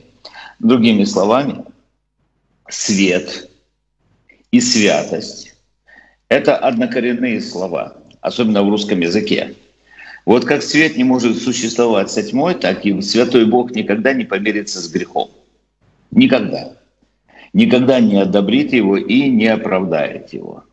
Другими 0.59 1.05
словами, 1.05 1.63
свет 2.67 3.49
и 4.51 4.59
святость 4.59 5.55
это 6.27 6.57
однокоренные 6.57 7.39
слова, 7.39 7.95
особенно 8.19 8.61
в 8.61 8.69
русском 8.69 8.99
языке. 8.99 9.55
Вот 10.25 10.43
как 10.43 10.61
свет 10.61 10.97
не 10.97 11.05
может 11.05 11.41
существовать 11.41 12.11
со 12.11 12.21
тьмой, 12.23 12.55
так 12.55 12.85
и 12.85 13.01
святой 13.01 13.45
Бог 13.45 13.71
никогда 13.71 14.11
не 14.11 14.25
помирится 14.25 14.81
с 14.81 14.89
грехом. 14.91 15.31
Никогда. 16.11 16.75
Никогда 17.55 18.01
не 18.01 18.17
одобрит 18.17 18.73
его 18.73 18.97
и 18.97 19.29
не 19.29 19.47
оправдает 19.47 20.33
его. 20.33 20.65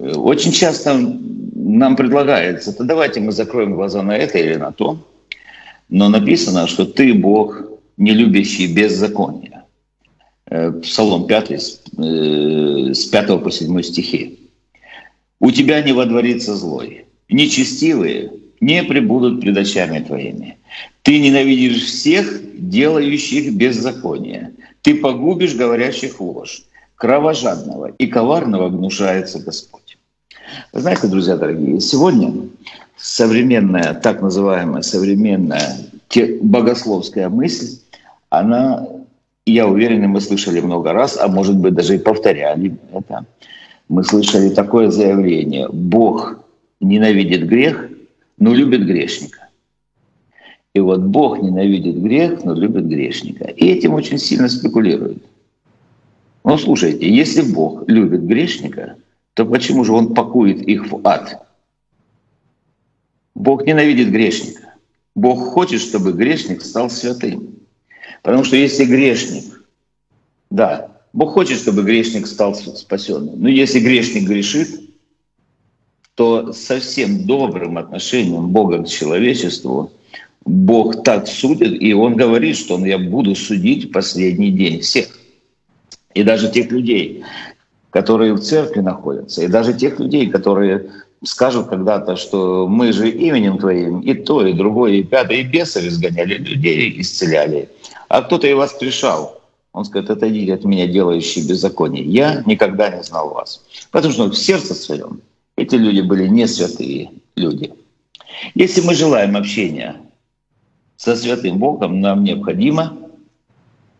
Очень 0.00 0.50
часто 0.50 0.98
нам 0.98 1.94
предлагается, 1.94 2.72
то 2.72 2.82
давайте 2.82 3.20
мы 3.20 3.30
закроем 3.30 3.74
глаза 3.74 4.02
на 4.02 4.16
это 4.16 4.38
или 4.38 4.56
на 4.56 4.72
то, 4.72 4.98
но 5.88 6.08
написано, 6.08 6.66
что 6.66 6.84
ты 6.84 7.14
Бог, 7.14 7.62
не 7.96 8.10
любящий 8.10 8.66
беззакония. 8.66 9.66
Э, 10.50 10.72
Псалом 10.72 11.28
5, 11.28 11.50
с 11.52 13.04
5 13.06 13.30
э, 13.30 13.38
по 13.38 13.50
7 13.52 13.82
стихи. 13.82 14.50
«У 15.38 15.52
тебя 15.52 15.80
не 15.82 15.92
водворится 15.92 16.56
злой, 16.56 17.06
нечестивые 17.28 18.32
не 18.60 18.82
прибудут 18.82 19.40
пред 19.40 19.56
очами 19.56 20.00
твоими. 20.00 20.58
Ты 21.02 21.20
ненавидишь 21.20 21.84
всех, 21.84 22.40
делающих 22.58 23.54
беззаконие. 23.54 24.37
Ты 24.82 24.94
погубишь 24.94 25.54
говорящих 25.54 26.20
ложь. 26.20 26.62
Кровожадного 26.96 27.92
и 27.98 28.06
коварного 28.06 28.68
гнушается 28.70 29.38
Господь». 29.38 29.98
Знаете, 30.72 31.06
друзья 31.06 31.36
дорогие, 31.36 31.80
сегодня 31.80 32.48
современная, 32.96 33.94
так 33.94 34.22
называемая 34.22 34.82
современная 34.82 35.76
богословская 36.40 37.28
мысль, 37.28 37.78
она 38.30 38.86
я 39.48 39.66
уверен, 39.66 40.08
мы 40.08 40.20
слышали 40.20 40.60
много 40.60 40.92
раз, 40.92 41.16
а 41.18 41.28
может 41.28 41.56
быть 41.56 41.74
даже 41.74 41.94
и 41.94 41.98
повторяли 41.98 42.76
это. 42.92 43.24
Мы 43.88 44.04
слышали 44.04 44.50
такое 44.50 44.90
заявление. 44.90 45.68
Бог 45.70 46.40
ненавидит 46.80 47.46
грех, 47.46 47.88
но 48.38 48.52
любит 48.52 48.84
грешника. 48.86 49.47
И 50.78 50.80
вот 50.80 51.00
Бог 51.00 51.42
ненавидит 51.42 52.00
грех, 52.00 52.44
но 52.44 52.54
любит 52.54 52.86
грешника. 52.86 53.46
И 53.46 53.66
этим 53.66 53.94
очень 53.94 54.16
сильно 54.16 54.48
спекулируют. 54.48 55.20
Ну, 56.44 56.56
слушайте, 56.56 57.12
если 57.12 57.42
Бог 57.42 57.88
любит 57.88 58.24
грешника, 58.24 58.94
то 59.34 59.44
почему 59.44 59.82
же 59.82 59.92
Он 59.92 60.14
пакует 60.14 60.62
их 60.62 60.88
в 60.88 61.04
ад? 61.04 61.44
Бог 63.34 63.66
ненавидит 63.66 64.12
грешника. 64.12 64.74
Бог 65.16 65.48
хочет, 65.48 65.80
чтобы 65.80 66.12
грешник 66.12 66.62
стал 66.62 66.90
святым. 66.90 67.56
Потому 68.22 68.44
что 68.44 68.54
если 68.54 68.84
грешник, 68.84 69.66
да, 70.48 70.92
Бог 71.12 71.32
хочет, 71.32 71.58
чтобы 71.58 71.82
грешник 71.82 72.28
стал 72.28 72.54
спасенным. 72.54 73.34
Но 73.42 73.48
если 73.48 73.80
грешник 73.80 74.28
грешит, 74.28 74.80
то 76.14 76.52
со 76.52 76.78
всем 76.78 77.26
добрым 77.26 77.78
отношением 77.78 78.50
Бога 78.50 78.84
к 78.84 78.88
человечеству 78.88 79.90
Бог 80.48 81.02
так 81.04 81.28
судит, 81.28 81.82
и 81.82 81.92
Он 81.92 82.16
говорит, 82.16 82.56
что 82.56 82.76
он, 82.76 82.84
я 82.84 82.98
буду 82.98 83.34
судить 83.34 83.92
последний 83.92 84.50
день 84.50 84.80
всех. 84.80 85.08
И 86.14 86.22
даже 86.22 86.50
тех 86.50 86.70
людей, 86.70 87.22
которые 87.90 88.32
в 88.32 88.40
церкви 88.40 88.80
находятся, 88.80 89.42
и 89.42 89.48
даже 89.48 89.74
тех 89.74 90.00
людей, 90.00 90.28
которые 90.28 90.90
скажут 91.22 91.68
когда-то, 91.68 92.16
что 92.16 92.66
мы 92.66 92.92
же 92.92 93.10
именем 93.10 93.58
Твоим 93.58 94.00
и 94.00 94.14
то, 94.14 94.46
и 94.46 94.54
другое, 94.54 94.92
и 94.94 95.02
пятое, 95.02 95.38
и 95.38 95.42
бесов 95.42 95.84
изгоняли, 95.84 96.38
людей 96.38 97.00
исцеляли 97.00 97.68
а 98.08 98.22
кто-то 98.22 98.46
и 98.46 98.54
воскрешал. 98.54 99.42
Он 99.72 99.84
скажет, 99.84 100.10
отойдите 100.10 100.54
от 100.54 100.64
меня, 100.64 100.86
делающие 100.86 101.46
беззаконие. 101.46 102.04
Я 102.04 102.42
никогда 102.46 102.88
не 102.88 103.02
знал 103.02 103.30
вас. 103.34 103.62
Потому 103.90 104.14
что 104.14 104.30
в 104.30 104.34
сердце 104.34 104.74
своем 104.74 105.20
эти 105.56 105.74
люди 105.74 106.00
были 106.00 106.26
не 106.26 106.48
святые 106.48 107.10
люди. 107.36 107.72
Если 108.54 108.80
мы 108.80 108.94
желаем 108.94 109.36
общения 109.36 109.96
со 110.98 111.14
святым 111.14 111.58
Богом, 111.58 112.00
нам 112.00 112.24
необходимо 112.24 112.98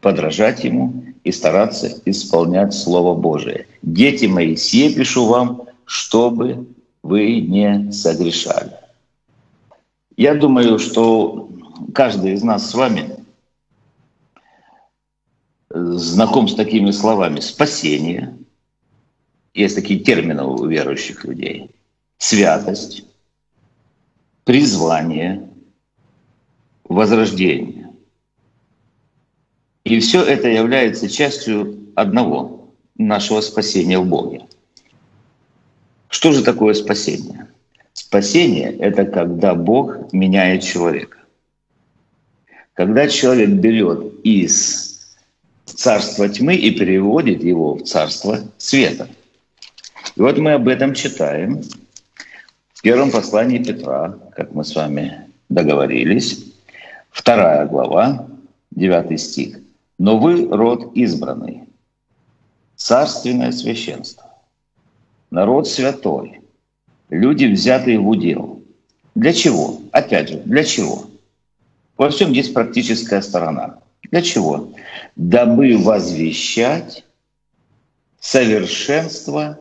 подражать 0.00 0.64
Ему 0.64 1.04
и 1.22 1.32
стараться 1.32 1.88
исполнять 2.04 2.74
Слово 2.74 3.14
Божие. 3.14 3.66
Дети 3.82 4.26
мои, 4.26 4.56
сие 4.56 4.92
пишу 4.92 5.26
вам, 5.26 5.62
чтобы 5.84 6.66
вы 7.02 7.40
не 7.40 7.92
согрешали. 7.92 8.72
Я 10.16 10.34
думаю, 10.34 10.80
что 10.80 11.48
каждый 11.94 12.32
из 12.32 12.42
нас 12.42 12.68
с 12.68 12.74
вами 12.74 13.24
знаком 15.70 16.48
с 16.48 16.54
такими 16.56 16.90
словами. 16.90 17.38
Спасение. 17.38 18.36
Есть 19.54 19.76
такие 19.76 20.00
термины 20.00 20.42
у 20.42 20.66
верующих 20.66 21.24
людей. 21.24 21.70
Святость. 22.18 23.04
Призвание. 24.42 25.47
Возрождение. 26.88 27.90
И 29.84 30.00
все 30.00 30.22
это 30.22 30.48
является 30.48 31.08
частью 31.08 31.78
одного 31.94 32.70
нашего 32.96 33.40
спасения 33.40 33.98
в 33.98 34.06
Боге. 34.06 34.42
Что 36.08 36.32
же 36.32 36.42
такое 36.42 36.74
спасение? 36.74 37.48
Спасение— 37.92 38.76
это 38.78 39.04
когда 39.04 39.54
Бог 39.54 40.12
меняет 40.12 40.62
человека. 40.62 41.18
Когда 42.74 43.08
человек 43.08 43.50
берет 43.50 44.14
из 44.24 44.88
царства 45.66 46.28
тьмы 46.28 46.54
и 46.54 46.70
переводит 46.70 47.42
его 47.44 47.74
в 47.74 47.82
царство 47.84 48.40
света. 48.56 49.08
И 50.16 50.20
вот 50.20 50.38
мы 50.38 50.52
об 50.52 50.68
этом 50.68 50.94
читаем 50.94 51.62
в 52.72 52.82
первом 52.82 53.10
послании 53.10 53.62
Петра, 53.62 54.18
как 54.34 54.52
мы 54.52 54.64
с 54.64 54.74
вами 54.74 55.26
договорились, 55.48 56.47
вторая 57.10 57.66
глава, 57.66 58.26
девятый 58.70 59.18
стих. 59.18 59.60
«Но 59.98 60.18
вы 60.18 60.48
род 60.48 60.92
избранный, 60.94 61.64
царственное 62.76 63.50
священство, 63.50 64.32
народ 65.30 65.66
святой, 65.66 66.40
люди, 67.10 67.46
взятые 67.46 67.98
в 67.98 68.08
удел. 68.08 68.62
Для 69.14 69.32
чего? 69.32 69.80
Опять 69.90 70.28
же, 70.28 70.36
для 70.44 70.62
чего? 70.62 71.06
Во 71.96 72.10
всем 72.10 72.30
есть 72.30 72.54
практическая 72.54 73.20
сторона. 73.20 73.80
Для 74.10 74.22
чего? 74.22 74.72
Дабы 75.16 75.76
возвещать 75.76 77.04
совершенство 78.20 79.58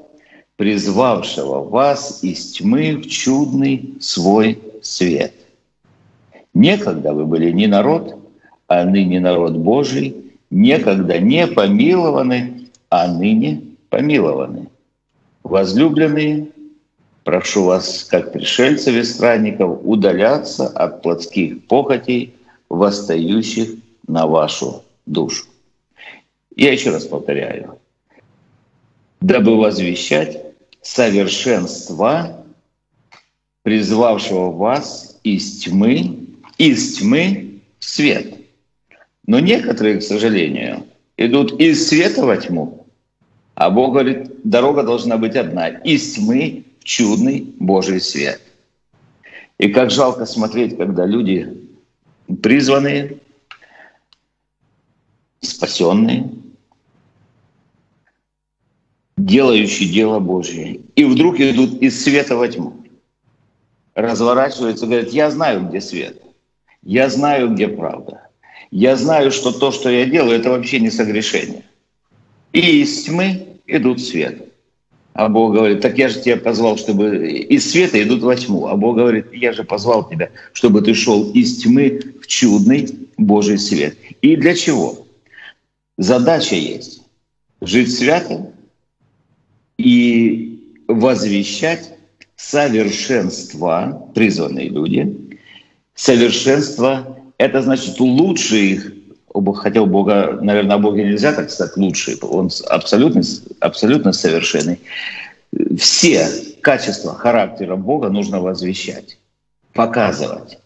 призвавшего 0.56 1.64
вас 1.64 2.24
из 2.24 2.54
тьмы 2.54 2.98
в 2.98 3.08
чудный 3.08 3.96
свой 4.00 4.62
свет. 4.82 5.34
Некогда 6.58 7.14
вы 7.14 7.28
были 7.28 7.52
не 7.52 7.68
народ, 7.68 8.18
а 8.66 8.84
ныне 8.84 9.20
народ 9.20 9.56
Божий, 9.58 10.34
некогда 10.50 11.20
не 11.20 11.46
помилованы, 11.46 12.70
а 12.90 13.08
ныне 13.08 13.62
помилованы. 13.92 14.68
Возлюбленные, 15.44 16.48
прошу 17.24 17.66
вас, 17.66 18.06
как 18.06 18.34
пришельцев 18.34 18.96
и 18.96 19.04
странников, 19.04 19.82
удаляться 19.84 20.68
от 20.68 21.04
плотских 21.04 21.64
похотей, 21.68 22.34
восстающих 22.70 23.76
на 24.08 24.26
вашу 24.26 24.82
душу. 25.06 25.46
Я 26.56 26.72
еще 26.72 26.90
раз 26.90 27.06
повторяю. 27.06 27.78
Дабы 29.22 29.56
возвещать 29.58 30.42
совершенство, 30.82 32.44
призвавшего 33.62 34.50
вас 34.50 35.20
из 35.22 35.60
тьмы, 35.60 36.24
из 36.58 36.98
тьмы 36.98 37.62
в 37.80 37.86
свет. 37.86 38.36
Но 39.26 39.40
некоторые, 39.40 39.98
к 39.98 40.04
сожалению, 40.04 40.86
идут 41.18 41.60
из 41.60 41.88
света 41.88 42.26
во 42.26 42.38
тьму, 42.38 42.88
а 43.56 43.70
Бог 43.70 43.94
говорит, 43.94 44.30
дорога 44.44 44.84
должна 44.84 45.18
быть 45.18 45.36
одна– 45.36 45.68
из 45.84 46.14
тьмы 46.14 46.64
в 46.80 46.84
чудный 46.84 47.54
Божий 47.60 48.00
свет. 48.00 48.42
И 49.58 49.70
как 49.70 49.90
жалко 49.90 50.26
смотреть, 50.26 50.78
когда 50.78 51.06
люди 51.06 51.68
призванные, 52.42 53.18
спасенные, 55.42 56.30
делающие 59.18 59.90
дело 59.90 60.20
Божье, 60.20 60.82
и 60.96 61.06
вдруг 61.06 61.40
идут 61.40 61.82
из 61.82 62.04
света 62.04 62.36
во 62.36 62.48
тьму. 62.48 62.74
Разворачиваются 63.96 64.86
говорят, 64.86 65.10
я 65.10 65.32
знаю, 65.32 65.68
где 65.68 65.82
свет, 65.82 66.22
я 66.88 67.10
знаю, 67.10 67.50
где 67.50 67.68
правда, 67.68 68.30
я 68.72 68.96
знаю, 68.96 69.32
что 69.32 69.52
то, 69.52 69.72
что 69.72 69.90
я 69.90 70.06
делаю, 70.06 70.40
это 70.40 70.52
вообще 70.52 70.80
не 70.80 70.90
согрешение. 70.90 71.64
И 72.54 72.82
из 72.82 73.04
тьмы 73.04 73.60
идут 73.68 74.02
свет. 74.02 74.48
А 75.12 75.28
Бог 75.28 75.54
говорит, 75.54 75.82
так 75.82 75.98
я 75.98 76.08
же 76.08 76.22
тебя 76.22 76.38
позвал, 76.38 76.78
чтобы 76.78 77.28
из 77.28 77.70
света 77.70 78.02
идут 78.02 78.22
во 78.22 78.38
тьму. 78.38 78.68
А 78.68 78.78
Бог 78.78 78.96
говорит, 78.96 79.34
я 79.34 79.52
же 79.52 79.66
позвал 79.66 80.08
тебя, 80.08 80.30
чтобы 80.54 80.82
ты 80.82 80.94
шел 80.94 81.30
из 81.32 81.62
тьмы 81.62 82.00
в 82.22 82.28
чудный 82.28 82.88
Божий 83.18 83.58
свет. 83.58 83.98
И 84.22 84.38
для 84.38 84.56
чего? 84.56 85.06
Задача 85.98 86.56
есть. 86.56 87.02
Жить 87.60 87.94
свято 87.94 88.50
и 89.78 90.86
возвещать 90.88 91.96
совершенство, 92.38 94.10
призванные 94.16 94.70
люди. 94.70 95.27
Совершенство— 95.98 97.18
это 97.38 97.62
значит 97.62 98.00
лучше 98.00 98.56
их 98.58 98.92
хотел 99.56 99.86
Бога, 99.86 100.40
наверное, 100.42 100.76
о 100.76 100.80
Боге 100.80 101.04
нельзя 101.04 101.34
так 101.34 101.50
сказать 101.50 101.76
лучший, 101.78 102.18
он 102.22 102.50
абсолютно, 102.70 103.22
абсолютно 103.60 104.12
совершенный. 104.14 104.80
Все 105.78 106.30
качества 106.62 107.14
характера 107.14 107.76
Бога 107.76 108.10
нужно 108.10 108.40
возвещать, 108.42 109.18
показывать. 109.74 110.60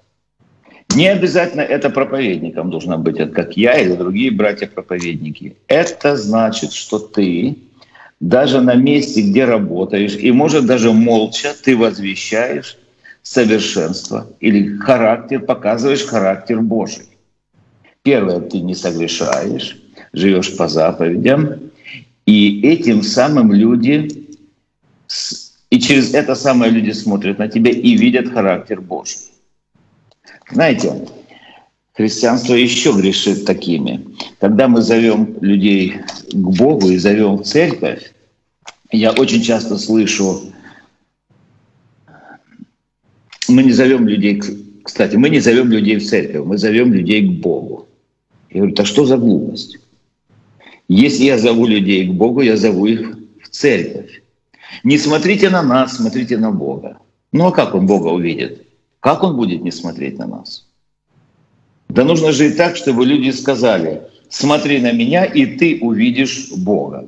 Не 0.95 1.07
обязательно 1.07 1.61
это 1.61 1.89
проповедником 1.89 2.69
должно 2.69 2.97
быть, 2.97 3.17
как 3.33 3.55
я 3.55 3.77
или 3.77 3.93
другие 3.93 4.31
братья-проповедники. 4.31 5.55
Это 5.67 6.17
значит, 6.17 6.73
что 6.73 6.99
ты 6.99 7.57
даже 8.19 8.59
на 8.59 8.75
месте, 8.75 9.21
где 9.21 9.45
работаешь, 9.45 10.15
и 10.15 10.31
может 10.31 10.65
даже 10.65 10.91
молча 10.91 11.53
ты 11.63 11.77
возвещаешь 11.77 12.77
совершенство 13.23 14.27
или 14.39 14.77
характер, 14.77 15.41
показываешь 15.41 16.05
характер 16.05 16.61
Божий. 16.61 17.05
Первое, 18.03 18.39
ты 18.39 18.59
не 18.59 18.75
согрешаешь, 18.75 19.79
живешь 20.13 20.55
по 20.57 20.67
заповедям, 20.67 21.71
и 22.25 22.61
этим 22.61 23.03
самым 23.03 23.51
люди, 23.51 24.27
и 25.69 25.79
через 25.79 26.13
это 26.13 26.35
самое 26.35 26.71
люди 26.71 26.91
смотрят 26.91 27.37
на 27.39 27.47
тебя 27.47 27.71
и 27.71 27.95
видят 27.95 28.31
характер 28.31 28.81
Божий. 28.81 29.19
Знаете, 30.51 31.07
христианство 31.93 32.55
еще 32.55 32.91
грешит 32.93 33.45
такими. 33.45 34.03
Когда 34.39 34.67
мы 34.67 34.81
зовем 34.81 35.37
людей 35.41 35.97
к 36.31 36.35
Богу 36.35 36.89
и 36.89 36.97
зовем 36.97 37.37
в 37.37 37.43
церковь, 37.43 38.11
я 38.91 39.11
очень 39.11 39.41
часто 39.41 39.77
слышу, 39.77 40.41
мы 43.51 43.63
не 43.63 43.71
зовем 43.71 44.07
людей, 44.07 44.41
кстати, 44.83 45.15
мы 45.15 45.29
не 45.29 45.39
зовем 45.39 45.71
людей 45.71 45.97
в 45.97 46.07
церковь, 46.07 46.45
мы 46.45 46.57
зовем 46.57 46.93
людей 46.93 47.21
к 47.21 47.41
Богу. 47.41 47.87
Я 48.49 48.61
говорю, 48.61 48.75
да 48.75 48.85
что 48.85 49.05
за 49.05 49.17
глупость? 49.17 49.79
Если 50.87 51.23
я 51.23 51.37
зову 51.37 51.67
людей 51.67 52.07
к 52.07 52.11
Богу, 52.11 52.41
я 52.41 52.57
зову 52.57 52.85
их 52.85 53.17
в 53.41 53.49
церковь. 53.49 54.21
Не 54.83 54.97
смотрите 54.97 55.49
на 55.49 55.63
нас, 55.63 55.97
смотрите 55.97 56.37
на 56.37 56.51
Бога. 56.51 56.97
Ну 57.31 57.47
а 57.47 57.51
как 57.51 57.75
он 57.75 57.85
Бога 57.85 58.07
увидит? 58.07 58.65
Как 58.99 59.23
он 59.23 59.35
будет 59.35 59.61
не 59.63 59.71
смотреть 59.71 60.17
на 60.17 60.27
нас? 60.27 60.67
Да 61.89 62.03
нужно 62.03 62.31
жить 62.31 62.57
так, 62.57 62.75
чтобы 62.75 63.05
люди 63.05 63.31
сказали, 63.31 64.01
смотри 64.29 64.79
на 64.79 64.91
меня, 64.91 65.25
и 65.25 65.45
ты 65.45 65.79
увидишь 65.81 66.51
Бога. 66.51 67.07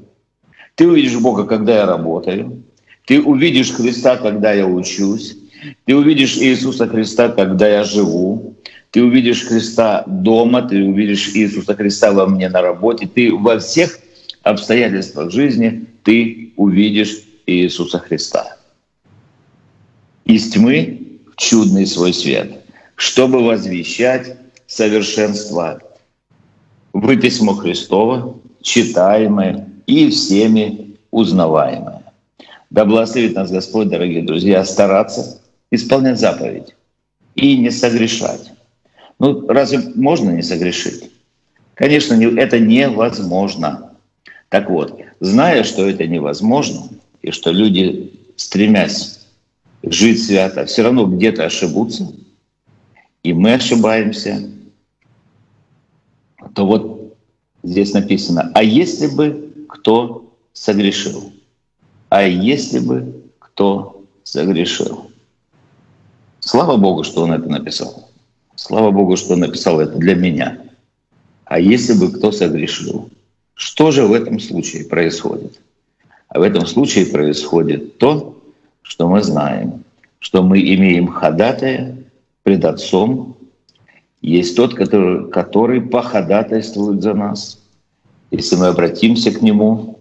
Ты 0.76 0.88
увидишь 0.88 1.20
Бога, 1.20 1.46
когда 1.46 1.76
я 1.76 1.86
работаю. 1.86 2.64
Ты 3.06 3.22
увидишь 3.22 3.72
Христа, 3.72 4.18
когда 4.18 4.54
я 4.54 4.66
учусь. 4.66 5.38
Ты 5.86 5.95
увидишь 5.95 6.38
Иисуса 6.38 6.88
Христа, 6.88 7.30
когда 7.30 7.67
я 7.67 7.84
живу. 7.84 8.56
Ты 8.91 9.04
увидишь 9.04 9.45
Христа 9.45 10.04
дома, 10.06 10.62
ты 10.62 10.84
увидишь 10.84 11.32
Иисуса 11.34 11.76
Христа 11.76 12.12
во 12.12 12.28
мне 12.28 12.49
на 12.49 12.62
работе. 12.62 13.08
Ты 13.08 13.34
во 13.34 13.60
всех 13.60 13.99
обстоятельствах 14.43 15.32
жизни 15.32 15.86
ты 16.04 16.54
увидишь 16.58 17.23
Иисуса 17.45 17.99
Христа. 17.99 18.58
Из 20.26 20.49
тьмы 20.52 21.19
в 21.32 21.36
чудный 21.38 21.88
свой 21.88 22.13
свет, 22.13 22.63
чтобы 22.95 23.43
возвещать 23.43 24.38
совершенство 24.67 25.82
вы 26.93 27.17
письмо 27.17 27.56
Христово, 27.56 28.39
читаемое 28.62 29.67
и 29.88 30.10
всеми 30.10 30.95
узнаваемое. 31.12 32.04
Да 32.69 32.86
благословит 32.86 33.36
нас 33.36 33.52
Господь, 33.52 33.89
дорогие 33.89 34.23
друзья, 34.23 34.63
стараться 34.63 35.41
исполнять 35.74 36.20
заповедь 36.20 36.76
и 37.36 37.58
не 37.58 37.72
согрешать. 37.72 38.52
Ну, 39.20 39.48
разве 39.48 39.80
можно 39.96 40.30
не 40.30 40.44
согрешить? 40.44 41.12
Конечно, 41.74 42.14
это 42.14 42.60
невозможно. 42.60 43.94
Так 44.50 44.70
вот, 44.70 45.00
зная, 45.20 45.64
что 45.64 45.90
это 45.90 46.06
невозможно, 46.06 46.90
и 47.24 47.32
что 47.32 47.52
люди, 47.52 48.14
стремясь 48.36 49.26
жить 49.82 50.24
свято, 50.24 50.66
все 50.66 50.84
равно 50.84 51.08
где-то 51.08 51.46
ошибутся, 51.46 52.14
и 53.24 53.34
мы 53.34 53.56
ошибаемся, 53.56 54.48
то 56.54 56.68
вот 56.68 57.18
здесь 57.64 57.94
написано, 57.94 58.52
а 58.54 58.62
если 58.62 59.08
бы 59.08 59.54
кто 59.68 60.36
согрешил? 60.54 61.32
А 62.10 62.22
если 62.22 62.78
бы 62.78 63.24
кто 63.40 64.06
согрешил? 64.24 65.12
Слава 66.46 66.76
Богу, 66.76 67.06
что 67.06 67.24
он 67.24 67.32
это 67.32 67.48
написал. 67.48 68.10
Слава 68.56 68.92
Богу, 68.92 69.16
что 69.16 69.34
он 69.34 69.40
написал 69.40 69.80
это 69.80 69.98
для 69.98 70.14
меня. 70.14 70.58
А 71.46 71.58
если 71.58 71.94
бы 71.94 72.12
кто 72.12 72.34
согрешил? 72.34 73.10
Что 73.54 73.92
же 73.92 74.06
в 74.06 74.12
этом 74.12 74.42
случае 74.42 74.84
происходит? 74.84 75.62
А 76.28 76.40
в 76.40 76.42
этом 76.42 76.66
случае 76.66 77.06
происходит 77.06 77.98
то, 77.98 78.38
что 78.82 79.08
мы 79.08 79.24
знаем, 79.24 79.86
что 80.20 80.44
мы 80.44 80.60
имеем 80.60 81.08
ходатая 81.08 81.96
пред 82.44 82.66
Отцом, 82.66 83.38
есть 84.22 84.58
тот, 84.58 84.74
который, 84.74 85.30
который 85.30 85.80
походатайствует 85.80 87.02
за 87.02 87.14
нас. 87.14 87.58
Если 88.32 88.58
мы 88.58 88.68
обратимся 88.68 89.32
к 89.32 89.42
Нему, 89.42 89.98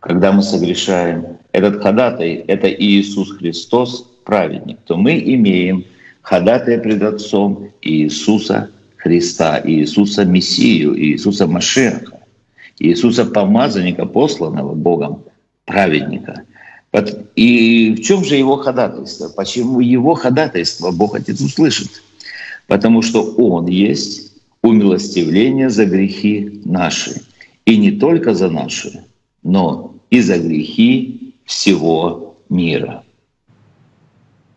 когда 0.00 0.30
мы 0.30 0.42
согрешаем, 0.42 1.38
этот 1.52 1.82
ходатай— 1.82 2.34
это 2.48 2.70
Иисус 2.70 3.32
Христос, 3.32 4.09
праведник, 4.30 4.78
то 4.86 4.96
мы 4.96 5.18
имеем 5.18 5.84
ходатая 6.22 6.78
пред 6.78 7.02
Отцом 7.02 7.70
Иисуса 7.82 8.70
Христа, 8.96 9.60
Иисуса 9.64 10.24
Мессию, 10.24 10.96
Иисуса 10.96 11.48
Машеха, 11.48 12.20
Иисуса 12.78 13.24
Помазанника, 13.24 14.06
посланного 14.06 14.74
Богом, 14.74 15.24
праведника. 15.64 16.44
И 17.34 17.96
в 17.98 18.02
чем 18.02 18.24
же 18.24 18.36
его 18.36 18.56
ходатайство? 18.56 19.28
Почему 19.28 19.80
его 19.80 20.14
ходатайство 20.14 20.92
Бог 20.92 21.16
Отец 21.16 21.40
услышит? 21.40 21.90
Потому 22.68 23.02
что 23.02 23.24
Он 23.36 23.66
есть 23.66 24.32
умилостивление 24.62 25.70
за 25.70 25.86
грехи 25.86 26.62
наши. 26.64 27.22
И 27.66 27.76
не 27.76 27.90
только 27.90 28.34
за 28.34 28.48
наши, 28.48 29.02
но 29.42 29.96
и 30.08 30.20
за 30.20 30.38
грехи 30.38 31.34
всего 31.44 32.36
мира. 32.48 33.02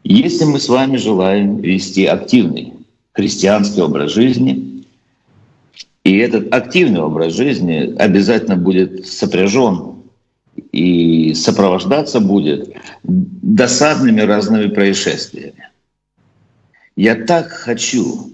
Если 0.03 0.43
мы 0.43 0.59
с 0.59 0.67
вами 0.67 0.97
желаем 0.97 1.57
вести 1.59 2.05
активный 2.05 2.73
христианский 3.13 3.81
образ 3.81 4.11
жизни, 4.11 4.85
и 6.03 6.17
этот 6.17 6.53
активный 6.53 7.01
образ 7.01 7.33
жизни 7.33 7.95
обязательно 7.97 8.57
будет 8.57 9.07
сопряжен 9.07 9.95
и 10.73 11.33
сопровождаться 11.33 12.19
будет 12.19 12.73
досадными 13.03 14.21
разными 14.21 14.67
происшествиями. 14.67 15.69
Я 16.97 17.15
так 17.15 17.49
хочу, 17.49 18.29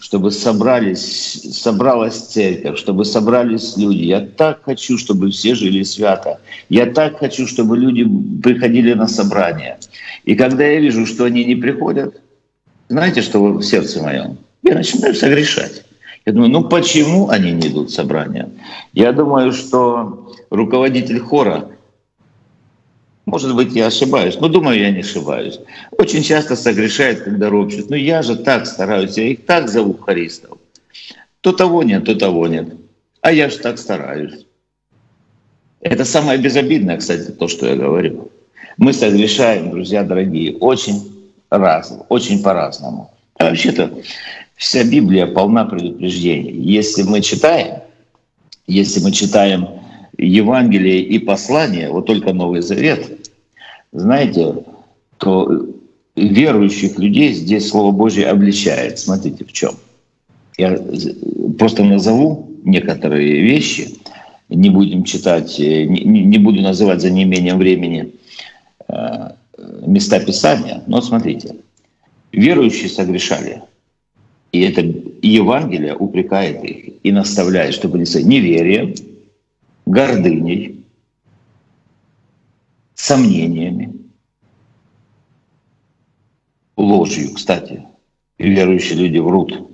чтобы 0.00 0.30
собрались, 0.30 1.42
собралась 1.52 2.16
церковь, 2.16 2.78
чтобы 2.78 3.04
собрались 3.04 3.76
люди. 3.76 4.04
Я 4.04 4.20
так 4.20 4.62
хочу, 4.64 4.96
чтобы 4.96 5.30
все 5.30 5.54
жили 5.54 5.82
свято. 5.82 6.40
Я 6.70 6.86
так 6.86 7.18
хочу, 7.18 7.46
чтобы 7.46 7.76
люди 7.76 8.06
приходили 8.42 8.94
на 8.94 9.06
собрания. 9.06 9.78
И 10.28 10.34
когда 10.34 10.62
я 10.66 10.78
вижу, 10.78 11.06
что 11.06 11.24
они 11.24 11.42
не 11.42 11.56
приходят, 11.56 12.20
знаете, 12.90 13.22
что 13.22 13.40
в 13.40 13.62
сердце 13.62 14.02
моем? 14.02 14.36
Я 14.62 14.74
начинаю 14.74 15.14
согрешать. 15.14 15.84
Я 16.26 16.34
думаю, 16.34 16.50
ну 16.50 16.64
почему 16.68 17.30
они 17.30 17.50
не 17.52 17.68
идут 17.68 17.88
в 17.88 17.94
собрание? 17.94 18.50
Я 18.92 19.12
думаю, 19.12 19.54
что 19.54 20.30
руководитель 20.50 21.18
хора 21.18 21.70
может 23.24 23.54
быть, 23.54 23.72
я 23.74 23.86
ошибаюсь, 23.86 24.38
но 24.38 24.48
думаю, 24.48 24.78
я 24.78 24.90
не 24.90 25.00
ошибаюсь. 25.00 25.60
Очень 25.92 26.22
часто 26.22 26.56
согрешает, 26.56 27.22
когда 27.22 27.48
ропщут. 27.48 27.88
Ну 27.88 27.96
я 27.96 28.20
же 28.20 28.36
так 28.36 28.66
стараюсь, 28.66 29.16
я 29.16 29.28
их 29.28 29.46
так 29.46 29.70
зову 29.70 29.94
хористов. 29.94 30.58
То 31.40 31.52
того 31.52 31.82
нет, 31.82 32.04
то 32.04 32.14
того 32.14 32.48
нет. 32.48 32.68
А 33.22 33.32
я 33.32 33.48
же 33.48 33.58
так 33.58 33.78
стараюсь. 33.78 34.44
Это 35.80 36.04
самое 36.04 36.38
безобидное, 36.38 36.98
кстати, 36.98 37.30
то, 37.30 37.48
что 37.48 37.66
я 37.66 37.76
говорю. 37.76 38.30
Мы 38.76 38.92
согрешаем, 38.92 39.70
друзья 39.70 40.04
дорогие, 40.04 40.56
очень 40.56 41.02
раз, 41.50 41.96
очень 42.08 42.42
по-разному. 42.42 43.10
А 43.38 43.50
вообще-то 43.50 43.92
вся 44.56 44.84
Библия 44.84 45.26
полна 45.26 45.64
предупреждений. 45.64 46.52
Если 46.52 47.02
мы 47.02 47.20
читаем, 47.20 47.82
если 48.66 49.00
мы 49.00 49.12
читаем 49.12 49.68
Евангелие 50.16 51.00
и 51.00 51.18
послание, 51.18 51.90
вот 51.90 52.06
только 52.06 52.32
Новый 52.32 52.60
Завет, 52.60 53.30
знаете, 53.92 54.54
то 55.18 55.66
верующих 56.16 56.98
людей 56.98 57.32
здесь 57.32 57.68
Слово 57.68 57.92
Божье 57.92 58.26
обличает. 58.26 58.98
Смотрите, 58.98 59.44
в 59.44 59.52
чем. 59.52 59.74
Я 60.56 60.78
просто 61.58 61.84
назову 61.84 62.50
некоторые 62.64 63.42
вещи, 63.42 63.96
не 64.48 64.70
будем 64.70 65.04
читать, 65.04 65.56
не, 65.58 66.24
не 66.24 66.38
буду 66.38 66.60
называть 66.60 67.00
за 67.00 67.10
неимением 67.10 67.58
времени 67.58 68.08
э, 68.08 68.17
места 68.88 70.20
Писания, 70.20 70.82
но 70.86 71.00
смотрите, 71.00 71.56
верующие 72.32 72.88
согрешали, 72.88 73.62
и 74.52 74.60
это 74.60 74.80
Евангелие 74.80 75.96
упрекает 75.96 76.64
их 76.64 76.94
и 77.02 77.12
наставляет, 77.12 77.74
чтобы 77.74 77.98
не 77.98 78.24
неверием, 78.24 78.94
гордыней, 79.84 80.86
сомнениями, 82.94 83.94
ложью, 86.76 87.34
кстати. 87.34 87.84
Верующие 88.38 88.98
люди 88.98 89.18
врут, 89.18 89.68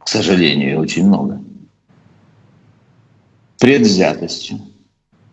к 0.00 0.08
сожалению, 0.08 0.80
очень 0.80 1.06
много. 1.06 1.40
Предвзятостью. 3.60 4.60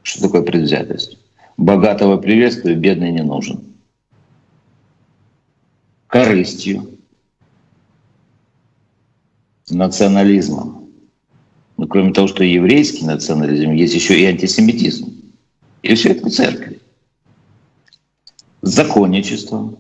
Что 0.04 0.22
такое 0.22 0.44
предвзятость? 0.44 1.18
Богатого 1.58 2.18
приветствия 2.18 2.76
бедный 2.76 3.12
не 3.12 3.24
нужен. 3.24 3.64
Корыстью, 6.08 6.90
национализмом, 9.70 10.90
но 11.78 11.88
кроме 11.88 12.14
того, 12.14 12.28
что 12.28 12.44
еврейский 12.44 13.06
национализм, 13.06 13.72
есть 13.72 13.94
еще 13.94 14.20
и 14.20 14.26
антисемитизм. 14.26 15.14
И 15.82 15.94
все 15.96 16.12
это 16.12 16.28
в 16.28 16.32
церкви. 16.32 16.80
Законничеством, 18.62 19.78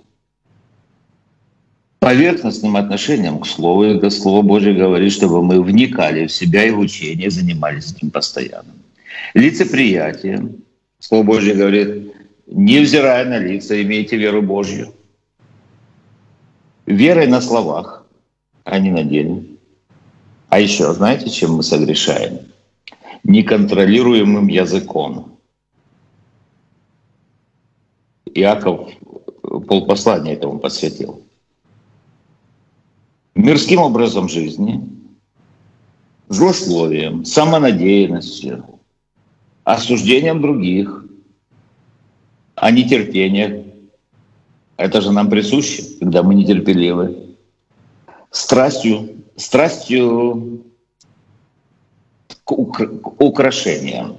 поверхностным 1.99 2.75
отношением 2.75 3.39
к 3.39 3.47
Слову. 3.47 3.85
И 3.85 4.09
Слово 4.09 4.41
Божье 4.43 4.73
говорит, 4.73 5.11
чтобы 5.11 5.41
мы 5.41 5.61
вникали 5.61 6.27
в 6.27 6.31
себя 6.31 6.65
и 6.65 6.71
в 6.71 6.79
учение, 6.79 7.31
занимались 7.31 7.93
этим 7.93 8.11
постоянно. 8.11 8.73
Лицеприятием. 9.33 10.64
Слово 10.99 11.23
Божье 11.23 11.53
говорит, 11.53 12.13
невзирая 12.47 13.25
на 13.25 13.39
лица, 13.39 13.81
имейте 13.81 14.17
веру 14.17 14.41
Божью. 14.41 14.93
Верой 16.85 17.27
на 17.27 17.41
словах, 17.41 18.05
а 18.63 18.79
не 18.79 18.91
на 18.91 19.03
деле. 19.03 19.43
А 20.49 20.59
еще, 20.59 20.93
знаете, 20.93 21.29
чем 21.29 21.55
мы 21.55 21.63
согрешаем? 21.63 22.51
Неконтролируемым 23.23 24.47
языком. 24.47 25.39
Иаков 28.33 28.91
полпослания 29.67 30.33
этому 30.33 30.59
посвятил. 30.59 31.23
Мирским 33.33 33.79
образом 33.79 34.29
жизни, 34.29 34.87
злословием, 36.29 37.25
самонадеянностью, 37.25 38.74
осуждением 39.65 40.41
других, 40.41 41.03
а 42.55 42.71
нетерпением. 42.71 43.65
Это 44.77 45.01
же 45.01 45.11
нам 45.11 45.29
присуще, 45.29 45.83
когда 45.99 46.23
мы 46.23 46.35
нетерпеливы. 46.35 47.35
Страстью 48.31 49.15
страстью 49.35 50.63
к, 52.43 52.51
укра- 52.51 52.87
к 52.87 53.21
украшениям. 53.21 54.17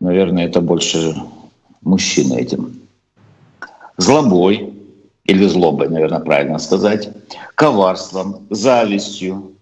Наверное, 0.00 0.46
это 0.46 0.60
больше 0.60 1.14
мужчины 1.82 2.34
этим. 2.34 2.80
Злобой, 3.96 4.74
или 5.24 5.46
злобой, 5.46 5.88
наверное, 5.88 6.20
правильно 6.20 6.58
сказать, 6.58 7.10
коварством, 7.54 8.46
завистью, 8.50 9.52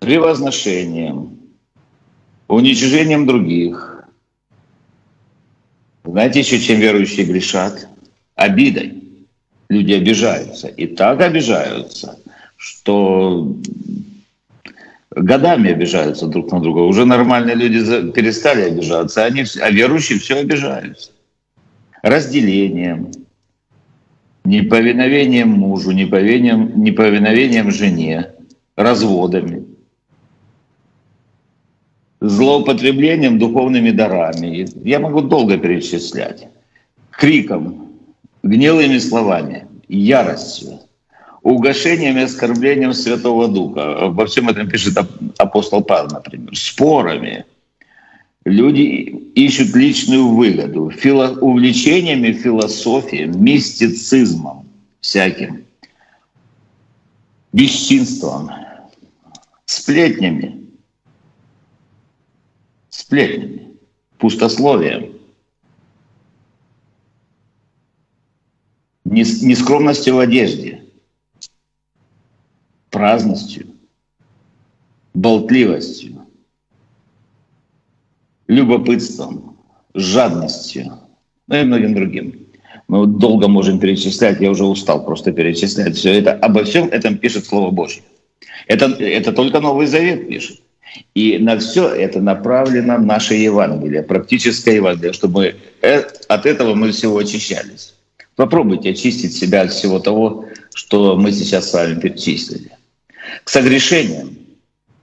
превозношением, 0.00 1.38
уничижением 2.52 3.26
других. 3.26 4.04
Знаете 6.04 6.40
еще, 6.40 6.60
чем 6.60 6.80
верующие 6.80 7.24
грешат? 7.24 7.88
Обидой 8.34 9.02
люди 9.68 9.92
обижаются. 9.92 10.68
И 10.68 10.86
так 10.86 11.20
обижаются, 11.20 12.18
что 12.56 13.56
годами 15.10 15.70
обижаются 15.70 16.26
друг 16.26 16.52
на 16.52 16.60
друга. 16.60 16.80
Уже 16.80 17.04
нормальные 17.04 17.54
люди 17.54 18.12
перестали 18.12 18.62
обижаться, 18.62 19.24
они, 19.24 19.44
а 19.60 19.70
верующие 19.70 20.18
все 20.18 20.36
обижаются. 20.38 21.12
Разделением, 22.02 23.12
неповиновением 24.44 25.48
мужу, 25.48 25.92
неповиновением, 25.92 26.82
неповиновением 26.82 27.70
жене, 27.70 28.32
разводами, 28.76 29.71
злоупотреблением 32.22 33.38
духовными 33.38 33.90
дарами. 33.90 34.68
Я 34.88 35.00
могу 35.00 35.22
долго 35.22 35.58
перечислять. 35.58 36.46
Криком, 37.10 37.88
гнилыми 38.42 38.98
словами, 38.98 39.66
яростью, 39.88 40.78
угошением 41.42 42.18
и 42.18 42.22
оскорблением 42.22 42.92
Святого 42.92 43.48
Духа. 43.48 44.08
Во 44.08 44.26
всем 44.26 44.48
этом 44.48 44.68
пишет 44.68 44.96
апостол 45.38 45.82
Павел, 45.82 46.10
например. 46.10 46.56
Спорами. 46.56 47.44
Люди 48.44 49.32
ищут 49.34 49.74
личную 49.74 50.28
выгоду. 50.28 50.90
Фило... 50.90 51.36
Увлечениями 51.40 52.32
философией, 52.32 53.26
мистицизмом 53.26 54.66
всяким. 55.00 55.64
Бесчинством. 57.52 58.50
Сплетнями. 59.64 60.61
Сплетнями. 63.12 63.76
Пустословием. 64.16 65.18
Нескромностью 69.04 70.14
в 70.14 70.18
одежде 70.20 70.84
праздностью, 72.88 73.66
болтливостью, 75.12 76.26
любопытством, 78.46 79.58
жадностью, 79.92 80.98
ну 81.48 81.56
и 81.56 81.64
многим 81.64 81.94
другим. 81.94 82.46
Мы 82.88 83.06
долго 83.06 83.46
можем 83.46 83.78
перечислять, 83.78 84.40
я 84.40 84.50
уже 84.50 84.64
устал 84.64 85.04
просто 85.04 85.32
перечислять 85.32 85.96
все 85.96 86.18
это. 86.18 86.32
Обо 86.32 86.64
всем 86.64 86.88
этом 86.88 87.18
пишет 87.18 87.44
Слово 87.44 87.70
Божье. 87.70 88.02
Это, 88.68 88.86
это 88.86 89.34
только 89.34 89.60
Новый 89.60 89.86
Завет 89.86 90.28
пишет. 90.28 90.62
И 91.14 91.38
на 91.38 91.58
все 91.58 91.88
это 91.88 92.20
направлено 92.20 92.98
наше 92.98 93.34
Евангелие, 93.34 94.02
практическое 94.02 94.76
Евангелие, 94.76 95.12
чтобы 95.12 95.56
э, 95.80 96.02
от 96.28 96.46
этого 96.46 96.74
мы 96.74 96.92
всего 96.92 97.18
очищались. 97.18 97.94
Попробуйте 98.36 98.90
очистить 98.90 99.34
себя 99.34 99.62
от 99.62 99.72
всего 99.72 99.98
того, 99.98 100.46
что 100.74 101.16
мы 101.16 101.32
сейчас 101.32 101.70
с 101.70 101.74
вами 101.74 102.00
перечислили. 102.00 102.70
К 103.44 103.48
согрешениям 103.48 104.36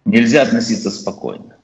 нельзя 0.05 0.43
относиться 0.43 0.89
спокойно. 0.89 1.55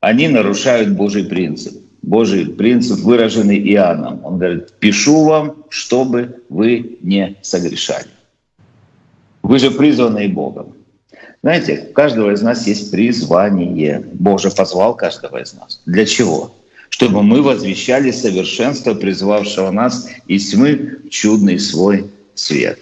Они 0.00 0.28
нарушают 0.28 0.90
Божий 0.90 1.24
принцип. 1.24 1.74
Божий 2.02 2.46
принцип, 2.46 3.00
выраженный 3.00 3.58
Иоанном. 3.72 4.24
Он 4.24 4.38
говорит, 4.38 4.72
пишу 4.78 5.24
вам, 5.24 5.64
чтобы 5.68 6.42
вы 6.48 6.98
не 7.02 7.36
согрешали. 7.42 8.08
Вы 9.42 9.58
же 9.58 9.70
призваны 9.70 10.28
Богом. 10.28 10.74
Знаете, 11.42 11.86
у 11.90 11.92
каждого 11.94 12.32
из 12.32 12.42
нас 12.42 12.66
есть 12.66 12.90
призвание. 12.90 14.04
Бог 14.12 14.40
же 14.40 14.50
позвал 14.50 14.94
каждого 14.94 15.40
из 15.40 15.54
нас. 15.54 15.80
Для 15.86 16.04
чего? 16.04 16.52
Чтобы 16.90 17.22
мы 17.22 17.40
возвещали 17.40 18.10
совершенство 18.10 18.94
призвавшего 18.94 19.70
нас 19.70 20.08
из 20.26 20.50
тьмы 20.50 20.98
в 21.04 21.08
чудный 21.08 21.58
свой 21.58 22.10
свет. 22.34 22.78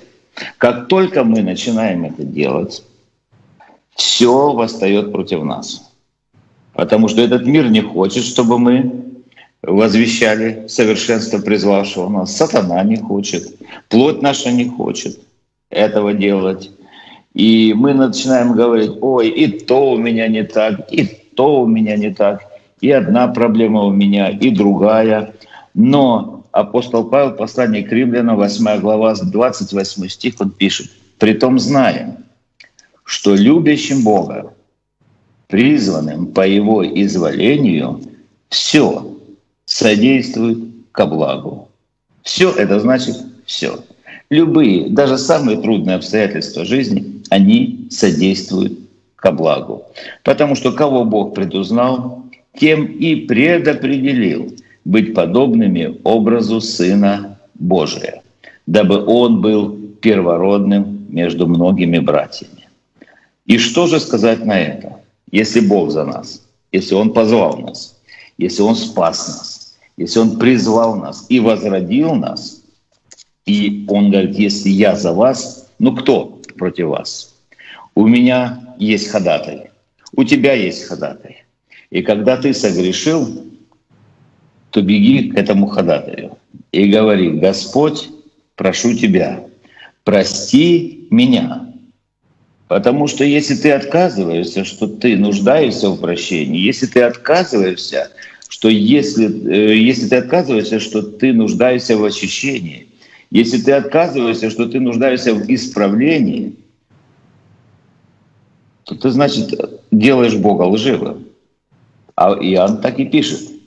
Как 0.59 0.88
только 0.88 1.23
мы 1.23 1.42
начинаем 1.42 2.05
это 2.05 2.25
делать, 2.25 2.83
все 3.94 4.53
восстает 4.53 5.12
против 5.12 5.44
нас. 5.44 5.92
Потому 6.73 7.09
что 7.09 7.21
этот 7.21 7.47
мир 7.47 7.68
не 7.68 7.81
хочет, 7.81 8.25
чтобы 8.25 8.59
мы 8.59 9.05
возвещали 9.62 10.66
совершенство 10.68 11.38
призвавшего 11.38 12.09
нас. 12.09 12.37
Сатана 12.37 12.83
не 12.83 12.97
хочет, 12.97 13.57
плоть 13.88 14.23
наша 14.23 14.51
не 14.51 14.68
хочет 14.68 15.21
этого 15.71 16.14
делать. 16.14 16.71
И 17.35 17.75
мы 17.75 17.95
начинаем 17.95 18.53
говорить, 18.53 18.93
ой, 19.01 19.29
и 19.29 19.47
то 19.61 19.93
у 19.93 19.97
меня 19.97 20.29
не 20.29 20.45
так, 20.45 20.93
и 20.93 21.05
то 21.37 21.62
у 21.62 21.67
меня 21.67 21.97
не 21.97 22.12
так, 22.12 22.43
и 22.81 22.91
одна 22.91 23.29
проблема 23.29 23.83
у 23.83 23.93
меня, 23.93 24.29
и 24.31 24.51
другая. 24.51 25.35
Но 25.75 26.45
апостол 26.53 27.05
Павел, 27.05 27.33
послание 27.37 27.85
к 27.85 27.93
римлянам, 27.93 28.37
8 28.37 28.81
глава, 28.81 29.14
28 29.14 30.09
стих, 30.09 30.35
он 30.41 30.51
пишет, 30.51 30.91
«Притом 31.19 31.59
знаем, 31.59 32.25
что 33.05 33.35
любящим 33.35 34.03
Бога, 34.03 34.55
призванным 35.47 36.27
по 36.29 36.47
Его 36.47 36.85
изволению, 36.85 38.01
все 38.49 39.17
содействует 39.64 40.59
ко 40.93 41.07
благу». 41.07 41.69
Все 42.23 42.51
это 42.53 42.79
значит 42.79 43.17
все. 43.47 43.79
Любые, 44.29 44.91
даже 44.91 45.17
самые 45.17 45.59
трудные 45.61 45.97
обстоятельства 45.97 46.64
жизни, 46.64 47.17
они 47.31 47.88
содействуют 47.91 48.79
ко 49.17 49.33
благу. 49.33 49.85
Потому 50.25 50.55
что 50.55 50.73
кого 50.73 51.05
Бог 51.05 51.35
предузнал, 51.35 52.25
тем 52.55 52.87
и 52.87 53.14
предопределил– 53.14 54.53
быть 54.88 55.12
подобными 55.12 56.01
образу 56.03 56.62
Сына 56.62 57.38
Божия, 57.55 58.23
дабы 58.67 59.05
Он 59.05 59.43
был 59.43 59.77
первородным 60.01 61.07
между 61.11 61.47
многими 61.47 61.99
братьями. 61.99 62.69
И 63.45 63.59
что 63.59 63.87
же 63.87 64.01
сказать 64.01 64.47
на 64.47 64.59
это? 64.59 65.01
Если 65.31 65.61
Бог 65.61 65.91
за 65.91 66.07
нас, 66.07 66.43
если 66.73 66.95
Он 66.95 67.12
позвал 67.12 67.59
нас, 67.59 67.99
если 68.38 68.62
Он 68.62 68.75
спас 68.77 69.29
нас, 69.29 69.77
если 69.99 70.21
Он 70.21 70.38
призвал 70.38 70.97
нас 70.97 71.27
и 71.29 71.38
возродил 71.38 72.14
нас, 72.14 72.62
и 73.45 73.85
Он 73.88 74.11
говорит, 74.11 74.38
если 74.38 74.71
я 74.71 74.97
за 74.97 75.12
вас, 75.12 75.69
ну 75.79 75.95
кто 75.95 76.38
против 76.59 76.88
вас? 76.88 77.35
У 77.94 78.07
меня 78.07 78.75
есть 78.79 79.09
ходатай, 79.09 79.71
у 80.12 80.25
тебя 80.25 80.53
есть 80.53 80.85
ходатай. 80.85 81.44
И 81.90 82.03
когда 82.03 82.37
ты 82.37 82.53
согрешил, 82.53 83.44
то 84.71 84.83
беги 84.83 85.31
к 85.31 85.38
этому 85.38 85.66
ходатаю 85.66 86.37
и 86.73 86.90
говори, 86.90 87.31
Господь, 87.31 88.11
прошу 88.57 88.94
Тебя, 88.94 89.44
прости 90.05 91.09
меня. 91.11 91.66
Потому 92.68 93.07
что 93.07 93.25
если 93.25 93.55
ты 93.55 93.73
отказываешься, 93.73 94.64
что 94.64 94.87
ты 94.87 95.16
нуждаешься 95.16 95.88
в 95.88 96.01
прощении, 96.01 96.61
если 96.61 96.85
ты 96.87 97.01
отказываешься, 97.01 98.11
что 98.49 98.68
если, 98.68 99.27
э, 99.51 99.77
если 99.77 100.09
ты 100.09 100.16
отказываешься, 100.16 100.79
что 100.79 101.01
ты 101.01 101.33
нуждаешься 101.33 101.97
в 101.97 102.05
очищении, 102.05 102.88
если 103.31 103.59
ты 103.59 103.73
отказываешься, 103.73 104.51
что 104.51 104.67
ты 104.67 104.81
нуждаешься 104.81 105.35
в 105.35 105.49
исправлении, 105.49 106.57
то 108.85 108.95
ты, 108.95 109.11
значит, 109.11 109.55
делаешь 109.91 110.37
Бога 110.37 110.62
лживым. 110.62 111.27
А 112.17 112.33
Иоанн 112.33 112.81
так 112.81 112.99
и 112.99 113.05
пишет– 113.05 113.41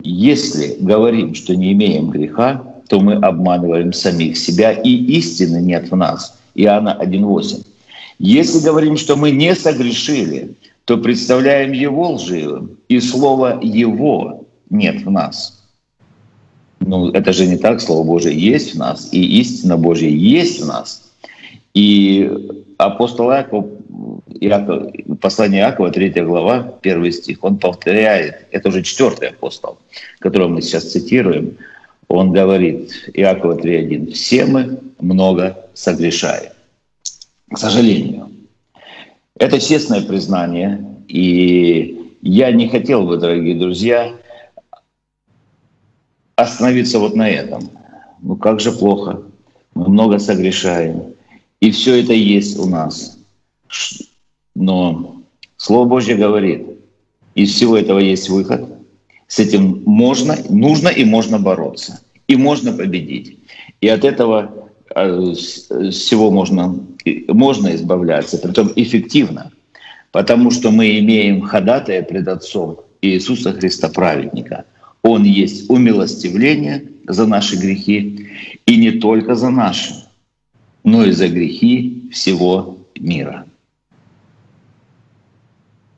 если 0.00 0.76
говорим, 0.80 1.34
что 1.34 1.56
не 1.56 1.72
имеем 1.72 2.10
греха, 2.10 2.62
то 2.88 3.00
мы 3.00 3.14
обманываем 3.14 3.92
самих 3.92 4.38
себя, 4.38 4.72
и 4.72 4.90
истины 4.90 5.58
нет 5.58 5.90
в 5.90 5.96
нас. 5.96 6.38
Иоанна 6.54 6.96
1.8. 7.00 7.66
Если 8.18 8.64
говорим, 8.64 8.96
что 8.96 9.16
мы 9.16 9.30
не 9.30 9.54
согрешили, 9.54 10.56
то 10.84 10.96
представляем 10.96 11.72
Его 11.72 12.12
лживым, 12.12 12.78
и 12.88 13.00
Слово 13.00 13.60
Его 13.62 14.46
нет 14.70 15.02
в 15.02 15.10
нас. 15.10 15.57
Ну, 16.88 17.10
это 17.10 17.34
же 17.34 17.46
не 17.46 17.58
так, 17.58 17.82
Слово 17.82 18.02
Божие 18.02 18.34
есть 18.34 18.74
в 18.74 18.78
нас, 18.78 19.12
и 19.12 19.40
истина 19.40 19.76
Божья 19.76 20.08
есть 20.08 20.62
в 20.62 20.66
нас. 20.66 21.02
И 21.74 22.30
апостол 22.78 23.30
Яков 23.30 23.66
Иаков, 24.40 24.92
послание 25.20 25.60
Иакова, 25.60 25.90
3 25.90 26.10
глава, 26.22 26.78
1 26.80 27.12
стих, 27.12 27.44
он 27.44 27.58
повторяет, 27.58 28.46
это 28.52 28.70
уже 28.70 28.82
четвертый 28.82 29.28
апостол, 29.28 29.76
которого 30.18 30.48
мы 30.48 30.62
сейчас 30.62 30.90
цитируем, 30.90 31.58
он 32.08 32.32
говорит, 32.32 32.90
Иакова 33.12 33.58
3.1, 33.58 34.12
«Все 34.12 34.46
мы 34.46 34.78
много 34.98 35.58
согрешаем». 35.74 36.52
К 37.52 37.58
сожалению. 37.58 38.30
Это 39.38 39.60
честное 39.60 40.00
признание, 40.00 40.82
и 41.06 42.14
я 42.22 42.50
не 42.50 42.68
хотел 42.68 43.02
бы, 43.02 43.18
дорогие 43.18 43.56
друзья, 43.56 44.12
остановиться 46.38 46.98
вот 46.98 47.16
на 47.16 47.28
этом. 47.28 47.68
Ну 48.22 48.36
как 48.36 48.60
же 48.60 48.70
плохо, 48.72 49.22
мы 49.74 49.88
много 49.88 50.18
согрешаем, 50.18 51.14
и 51.60 51.70
все 51.72 52.00
это 52.00 52.12
есть 52.12 52.58
у 52.58 52.66
нас. 52.66 53.18
Но 54.54 55.16
Слово 55.56 55.86
Божье 55.86 56.14
говорит, 56.16 56.66
из 57.34 57.52
всего 57.52 57.76
этого 57.76 57.98
есть 57.98 58.28
выход. 58.28 58.64
С 59.26 59.40
этим 59.40 59.82
можно, 59.84 60.36
нужно 60.48 60.88
и 60.88 61.04
можно 61.04 61.38
бороться. 61.38 62.00
И 62.28 62.36
можно 62.36 62.72
победить. 62.72 63.38
И 63.80 63.88
от 63.88 64.04
этого 64.04 64.68
а, 64.94 65.34
с 65.34 65.68
всего 65.90 66.30
можно, 66.30 66.74
можно 67.28 67.74
избавляться, 67.74 68.38
притом 68.38 68.70
эффективно, 68.76 69.50
потому 70.12 70.50
что 70.50 70.70
мы 70.70 70.98
имеем 71.00 71.42
ходатая 71.42 72.02
пред 72.02 72.28
Отцом 72.28 72.80
Иисуса 73.02 73.52
Христа 73.52 73.88
праведника. 73.88 74.64
Он 75.02 75.24
есть 75.24 75.70
умилостивление 75.70 76.84
за 77.06 77.26
наши 77.26 77.56
грехи, 77.56 78.28
и 78.66 78.76
не 78.76 78.92
только 78.92 79.34
за 79.34 79.50
наши, 79.50 79.94
но 80.84 81.04
и 81.04 81.12
за 81.12 81.28
грехи 81.28 82.10
всего 82.12 82.78
мира. 82.98 83.46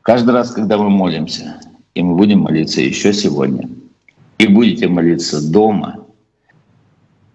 Каждый 0.03 0.31
раз, 0.31 0.51
когда 0.51 0.79
мы 0.79 0.91
молимся, 0.91 1.61
и 1.95 2.03
мы 2.03 2.15
будем 2.15 2.41
молиться 2.41 2.81
еще 2.81 3.13
сегодня, 3.13 3.69
и 4.39 4.47
будете 4.47 4.89
молиться 4.89 5.41
дома, 5.51 6.07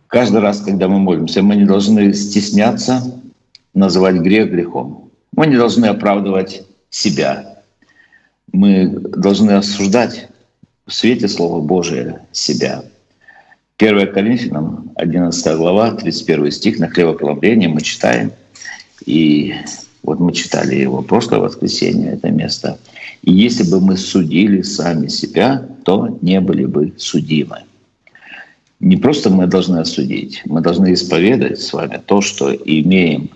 каждый 0.08 0.41
раз, 0.41 0.62
когда 0.62 0.88
мы 0.88 0.99
молимся, 0.99 1.41
мы 1.41 1.56
не 1.56 1.65
должны 1.65 2.13
стесняться 2.13 3.21
называть 3.73 4.15
грех 4.15 4.51
грехом. 4.51 5.12
Мы 5.36 5.47
не 5.47 5.58
должны 5.58 5.86
оправдывать 5.86 6.63
себя. 6.89 7.60
Мы 8.54 8.88
должны 8.88 9.51
осуждать 9.51 10.30
в 10.85 10.93
свете 10.93 11.27
Слова 11.27 11.61
Божия 11.61 12.21
себя. 12.31 12.83
1 13.77 14.13
Коринфянам, 14.13 14.91
11 14.95 15.57
глава, 15.57 15.91
31 15.91 16.51
стих, 16.51 16.79
на 16.79 16.87
хлебопреломление 16.87 17.67
мы 17.67 17.81
читаем. 17.81 18.31
И 19.05 19.53
вот 20.03 20.19
мы 20.19 20.31
читали 20.33 20.75
его 20.75 21.01
прошлое 21.01 21.39
воскресенье, 21.39 22.11
это 22.11 22.29
место. 22.29 22.77
И 23.23 23.33
если 23.33 23.69
бы 23.69 23.81
мы 23.81 23.97
судили 23.97 24.61
сами 24.61 25.07
себя, 25.07 25.67
то 25.83 26.17
не 26.21 26.39
были 26.39 26.65
бы 26.65 26.93
судимы. 26.97 27.63
Не 28.79 28.97
просто 28.97 29.29
мы 29.29 29.47
должны 29.47 29.79
осудить, 29.79 30.41
мы 30.45 30.61
должны 30.61 30.93
исповедать 30.93 31.59
с 31.59 31.73
вами 31.73 31.99
то, 32.05 32.21
что 32.21 32.53
имеем 32.53 33.29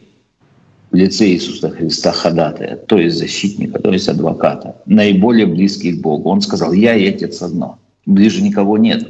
в 0.91 0.95
лице 0.95 1.27
Иисуса 1.27 1.69
Христа 1.69 2.11
ходатая, 2.11 2.75
то 2.75 2.97
есть 2.97 3.17
защитника, 3.17 3.79
то 3.79 3.91
есть 3.91 4.07
адвоката, 4.07 4.75
наиболее 4.85 5.45
близкий 5.45 5.93
к 5.93 6.01
Богу. 6.01 6.29
Он 6.29 6.41
сказал, 6.41 6.73
я 6.73 6.95
и 6.95 7.07
Отец 7.07 7.41
одно, 7.41 7.77
ближе 8.05 8.41
никого 8.41 8.77
нет 8.77 9.07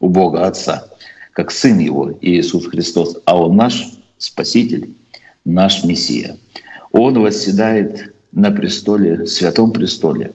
у 0.00 0.08
Бога 0.08 0.46
Отца, 0.46 0.86
как 1.32 1.50
Сын 1.50 1.78
Его 1.78 2.14
Иисус 2.20 2.66
Христос, 2.66 3.18
а 3.24 3.40
Он 3.40 3.56
наш 3.56 3.86
Спаситель, 4.16 4.94
наш 5.44 5.84
Мессия. 5.84 6.36
Он 6.92 7.20
восседает 7.20 8.14
на 8.32 8.50
престоле, 8.50 9.26
святом 9.26 9.72
престоле. 9.72 10.32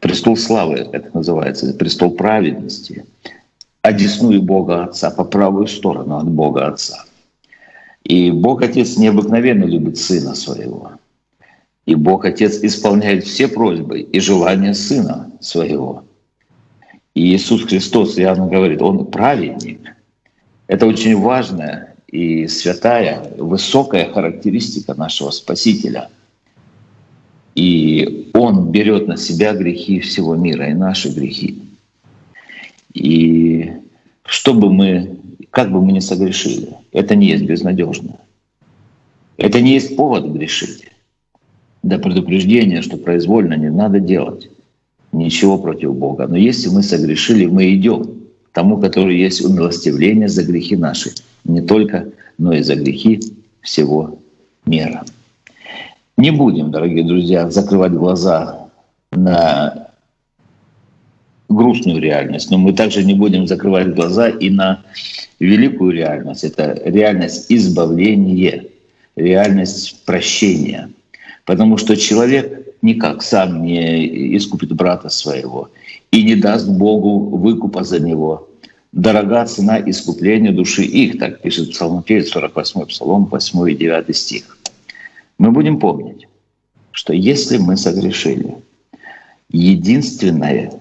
Престол 0.00 0.36
славы, 0.36 0.88
это 0.92 1.10
называется, 1.14 1.72
престол 1.74 2.10
праведности. 2.10 3.04
Одесную 3.82 4.42
Бога 4.42 4.84
Отца, 4.84 5.10
по 5.10 5.24
правую 5.24 5.68
сторону 5.68 6.18
от 6.18 6.28
Бога 6.28 6.66
Отца. 6.66 7.04
И 8.04 8.30
Бог 8.30 8.62
Отец 8.62 8.96
необыкновенно 8.96 9.64
любит 9.64 9.98
Сына 9.98 10.34
Своего. 10.34 10.92
И 11.86 11.94
Бог 11.94 12.24
Отец 12.24 12.62
исполняет 12.62 13.24
все 13.24 13.48
просьбы 13.48 14.00
и 14.00 14.20
желания 14.20 14.74
Сына 14.74 15.30
Своего. 15.40 16.04
И 17.14 17.34
Иисус 17.34 17.64
Христос 17.64 18.16
явно 18.16 18.46
говорит, 18.46 18.80
Он 18.82 19.06
праведник. 19.06 19.80
Это 20.66 20.86
очень 20.86 21.18
важное 21.18 21.94
и 22.06 22.46
святая, 22.46 23.34
высокая 23.36 24.10
характеристика 24.10 24.94
нашего 24.94 25.30
Спасителя. 25.30 26.08
И 27.54 28.30
Он 28.32 28.70
берет 28.70 29.08
на 29.08 29.16
себя 29.16 29.52
грехи 29.52 30.00
всего 30.00 30.34
мира 30.36 30.70
и 30.70 30.74
наши 30.74 31.10
грехи. 31.10 31.62
И 32.94 33.72
чтобы 34.24 34.72
мы, 34.72 35.18
как 35.52 35.70
бы 35.70 35.84
мы 35.84 35.92
ни 35.92 36.00
согрешили, 36.00 36.70
это 36.92 37.14
не 37.14 37.26
есть 37.26 37.44
безнадежно. 37.44 38.16
Это 39.36 39.60
не 39.60 39.74
есть 39.74 39.96
повод 39.96 40.24
грешить. 40.24 40.88
До 41.82 41.98
предупреждения, 41.98 42.80
что 42.80 42.96
произвольно 42.96 43.54
не 43.54 43.70
надо 43.70 44.00
делать 44.00 44.48
ничего 45.12 45.58
против 45.58 45.94
Бога. 45.94 46.26
Но 46.26 46.38
если 46.38 46.70
мы 46.70 46.82
согрешили, 46.82 47.44
мы 47.44 47.74
идем 47.74 48.22
тому, 48.52 48.78
который 48.78 49.18
есть 49.18 49.44
умилостивление 49.44 50.28
за 50.28 50.42
грехи 50.42 50.74
наши, 50.74 51.10
не 51.44 51.60
только, 51.60 52.08
но 52.38 52.54
и 52.54 52.62
за 52.62 52.74
грехи 52.74 53.20
всего 53.60 54.18
мира. 54.64 55.04
Не 56.16 56.30
будем, 56.30 56.70
дорогие 56.70 57.04
друзья, 57.04 57.50
закрывать 57.50 57.92
глаза 57.92 58.68
на 59.10 59.88
грустную 61.50 62.00
реальность, 62.00 62.50
но 62.50 62.56
мы 62.56 62.72
также 62.72 63.04
не 63.04 63.12
будем 63.12 63.46
закрывать 63.46 63.94
глаза 63.94 64.30
и 64.30 64.48
на 64.48 64.82
великую 65.42 65.92
реальность. 65.92 66.44
Это 66.44 66.80
реальность 66.84 67.46
избавления, 67.48 68.66
реальность 69.16 70.04
прощения. 70.04 70.90
Потому 71.44 71.76
что 71.76 71.96
человек 71.96 72.76
никак 72.82 73.22
сам 73.22 73.62
не 73.62 74.36
искупит 74.36 74.72
брата 74.72 75.08
своего 75.08 75.70
и 76.12 76.22
не 76.22 76.36
даст 76.36 76.68
Богу 76.68 77.36
выкупа 77.36 77.82
за 77.84 77.98
него. 77.98 78.48
Дорога 78.92 79.44
цена 79.46 79.80
искупления 79.80 80.52
души 80.52 80.84
их, 80.84 81.18
так 81.18 81.40
пишет 81.40 81.70
Псалмопевец, 81.70 82.28
48 82.28 82.86
Псалом, 82.86 83.24
8 83.24 83.70
и 83.70 83.74
9 83.74 84.16
стих. 84.16 84.58
Мы 85.38 85.50
будем 85.50 85.78
помнить, 85.80 86.28
что 86.92 87.14
если 87.14 87.56
мы 87.56 87.76
согрешили, 87.76 88.54
единственное, 89.50 90.72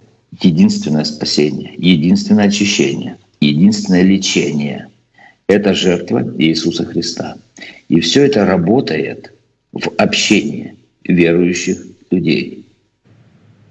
единственное 0.41 1.05
спасение, 1.05 1.73
единственное 1.77 2.47
очищение, 2.47 3.15
единственное 3.41 4.03
лечение— 4.03 4.87
это 5.47 5.73
жертва 5.73 6.33
Иисуса 6.37 6.85
Христа. 6.85 7.37
И 7.89 7.99
все 7.99 8.25
это 8.25 8.45
работает 8.45 9.33
в 9.73 9.89
общении 9.97 10.75
верующих 11.03 11.83
людей. 12.09 12.67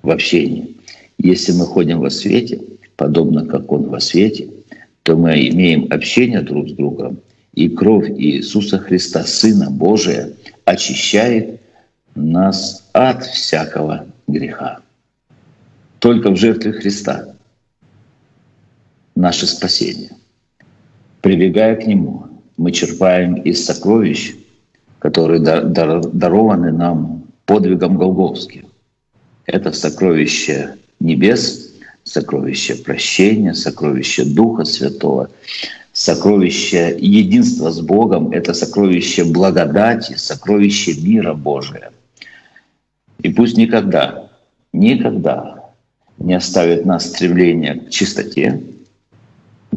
В 0.03 0.11
общении. 0.11 0.77
Если 1.19 1.53
мы 1.53 1.67
ходим 1.67 2.01
во 2.01 2.11
свете, 2.11 2.61
подобно 2.97 3.47
как 3.47 3.71
Он 3.73 3.85
во 3.85 4.01
свете, 4.01 4.49
то 5.03 5.17
мы 5.17 5.49
имеем 5.49 5.87
общение 5.91 6.41
друг 6.43 6.69
с 6.69 6.73
другом, 6.73 7.19
и 7.55 7.69
кровь 7.69 8.11
Иисуса 8.11 8.79
Христа, 8.79 9.25
Сына 9.25 9.71
Божия, 9.71 10.33
очищает 10.65 11.61
нас 12.15 12.89
от 12.93 13.25
всякого 13.25 14.07
греха. 14.27 14.81
Только 15.99 16.31
в 16.31 16.37
жертве 16.37 16.73
Христа 16.73 17.35
наше 19.21 19.47
спасение. 19.47 20.11
Прибегая 21.21 21.77
к 21.77 21.87
Нему, 21.87 22.27
мы 22.57 22.73
черпаем 22.73 23.35
из 23.35 23.65
сокровищ, 23.65 24.35
которые 24.99 25.41
дарованы 25.41 26.73
нам 26.73 27.25
подвигом 27.45 27.97
Голговским. 27.97 28.67
Это 29.47 29.73
сокровище 29.73 30.77
небес, 31.01 31.75
сокровище 32.05 32.77
прощения, 32.77 33.55
сокровище 33.55 34.25
Духа 34.25 34.65
Святого, 34.65 35.31
сокровище 35.93 36.97
единства 36.99 37.71
с 37.71 37.81
Богом, 37.81 38.31
это 38.31 38.55
сокровище 38.55 39.25
благодати, 39.25 40.15
сокровище 40.17 40.95
мира 40.95 41.35
Божия. 41.35 41.91
И 43.19 43.31
пусть 43.31 43.57
никогда, 43.57 44.31
никогда 44.73 45.73
не 46.19 46.35
оставит 46.35 46.87
нас 46.87 47.07
стремление 47.07 47.75
к 47.75 47.91
чистоте, 47.91 48.61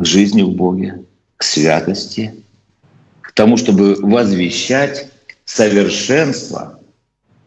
к 0.04 0.06
жизни 0.06 0.42
в 0.42 0.52
Боге, 0.52 1.06
к 1.38 1.44
святости, 1.44 2.34
к 3.22 3.32
тому, 3.32 3.56
чтобы 3.56 3.96
возвещать 3.96 5.10
совершенство, 5.46 6.80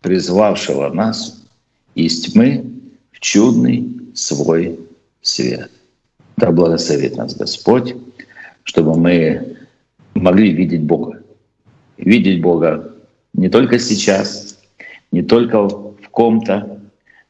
призвавшего 0.01 0.89
нас 0.93 1.45
из 1.95 2.23
тьмы 2.23 2.65
в 3.13 3.21
чудный 3.21 4.11
свой 4.15 4.81
свет. 5.21 5.71
Да 6.39 6.51
благословит 6.51 7.17
нас 7.17 7.37
Господь, 7.37 7.95
чтобы 8.63 8.99
мы 8.99 9.59
могли 10.15 10.51
видеть 10.53 10.83
Бога. 10.83 11.23
Видеть 11.99 12.41
Бога 12.41 12.95
не 13.35 13.51
только 13.51 13.79
сейчас, 13.79 14.59
не 15.13 15.23
только 15.23 15.69
в 15.69 16.09
ком-то, 16.11 16.81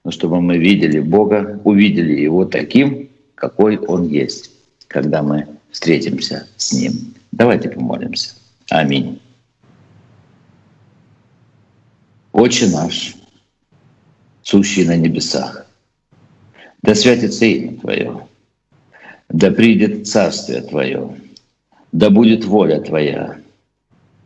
но 0.05 0.11
чтобы 0.13 0.41
мы 0.41 0.59
видели 0.59 1.01
Бога, 1.01 1.61
увидели 1.65 2.21
Его 2.21 2.45
таким, 2.45 3.09
какой 3.35 3.77
Он 3.77 4.07
есть, 4.07 4.56
когда 4.89 5.23
мы 5.23 5.47
встретимся 5.71 6.47
с 6.57 6.73
Ним. 6.73 7.15
Давайте 7.33 7.69
помолимся. 7.69 8.35
Аминь. 8.71 9.21
Отче 12.33 12.69
наш, 12.69 13.15
сущий 14.43 14.85
на 14.85 14.97
небесах, 14.97 15.67
да 16.83 16.95
святится 16.95 17.47
имя 17.47 17.79
Твое, 17.79 18.27
да 19.29 19.51
придет 19.51 20.07
Царствие 20.07 20.63
Твое, 20.63 21.17
да 21.93 22.11
будет 22.11 22.45
воля 22.45 22.81
Твоя 22.81 23.39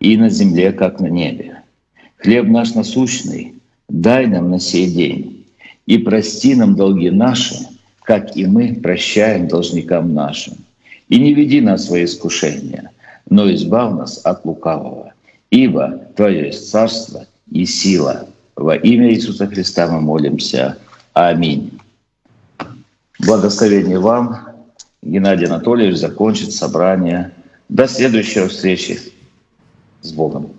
и 0.00 0.16
на 0.16 0.28
земле, 0.28 0.72
как 0.72 1.00
на 1.00 1.06
небе. 1.06 1.62
Хлеб 2.16 2.46
наш 2.46 2.74
насущный 2.74 3.61
дай 3.90 4.26
нам 4.26 4.50
на 4.50 4.61
сей 4.61 4.90
день, 4.90 5.46
и 5.86 5.98
прости 5.98 6.54
нам 6.54 6.76
долги 6.76 7.11
наши, 7.11 7.54
как 8.03 8.36
и 8.36 8.46
мы 8.46 8.74
прощаем 8.74 9.48
должникам 9.48 10.14
нашим. 10.14 10.55
И 11.09 11.18
не 11.18 11.34
веди 11.34 11.61
нас 11.61 11.82
в 11.82 11.86
свои 11.86 12.05
искушения, 12.05 12.90
но 13.28 13.53
избав 13.53 13.94
нас 13.94 14.20
от 14.24 14.44
лукавого. 14.44 15.12
Ибо 15.51 16.01
Твое 16.16 16.46
есть 16.46 16.70
царство 16.70 17.26
и 17.51 17.64
сила. 17.64 18.28
Во 18.57 18.76
имя 18.76 19.12
Иисуса 19.12 19.46
Христа 19.46 19.88
мы 19.88 20.01
молимся. 20.01 20.76
Аминь. 21.14 21.78
Благословение 23.18 23.98
вам. 23.98 24.48
Геннадий 25.03 25.46
Анатольевич 25.46 25.96
закончит 25.96 26.53
собрание. 26.53 27.32
До 27.68 27.88
следующей 27.88 28.46
встречи 28.46 28.98
с 30.03 30.12
Богом. 30.12 30.53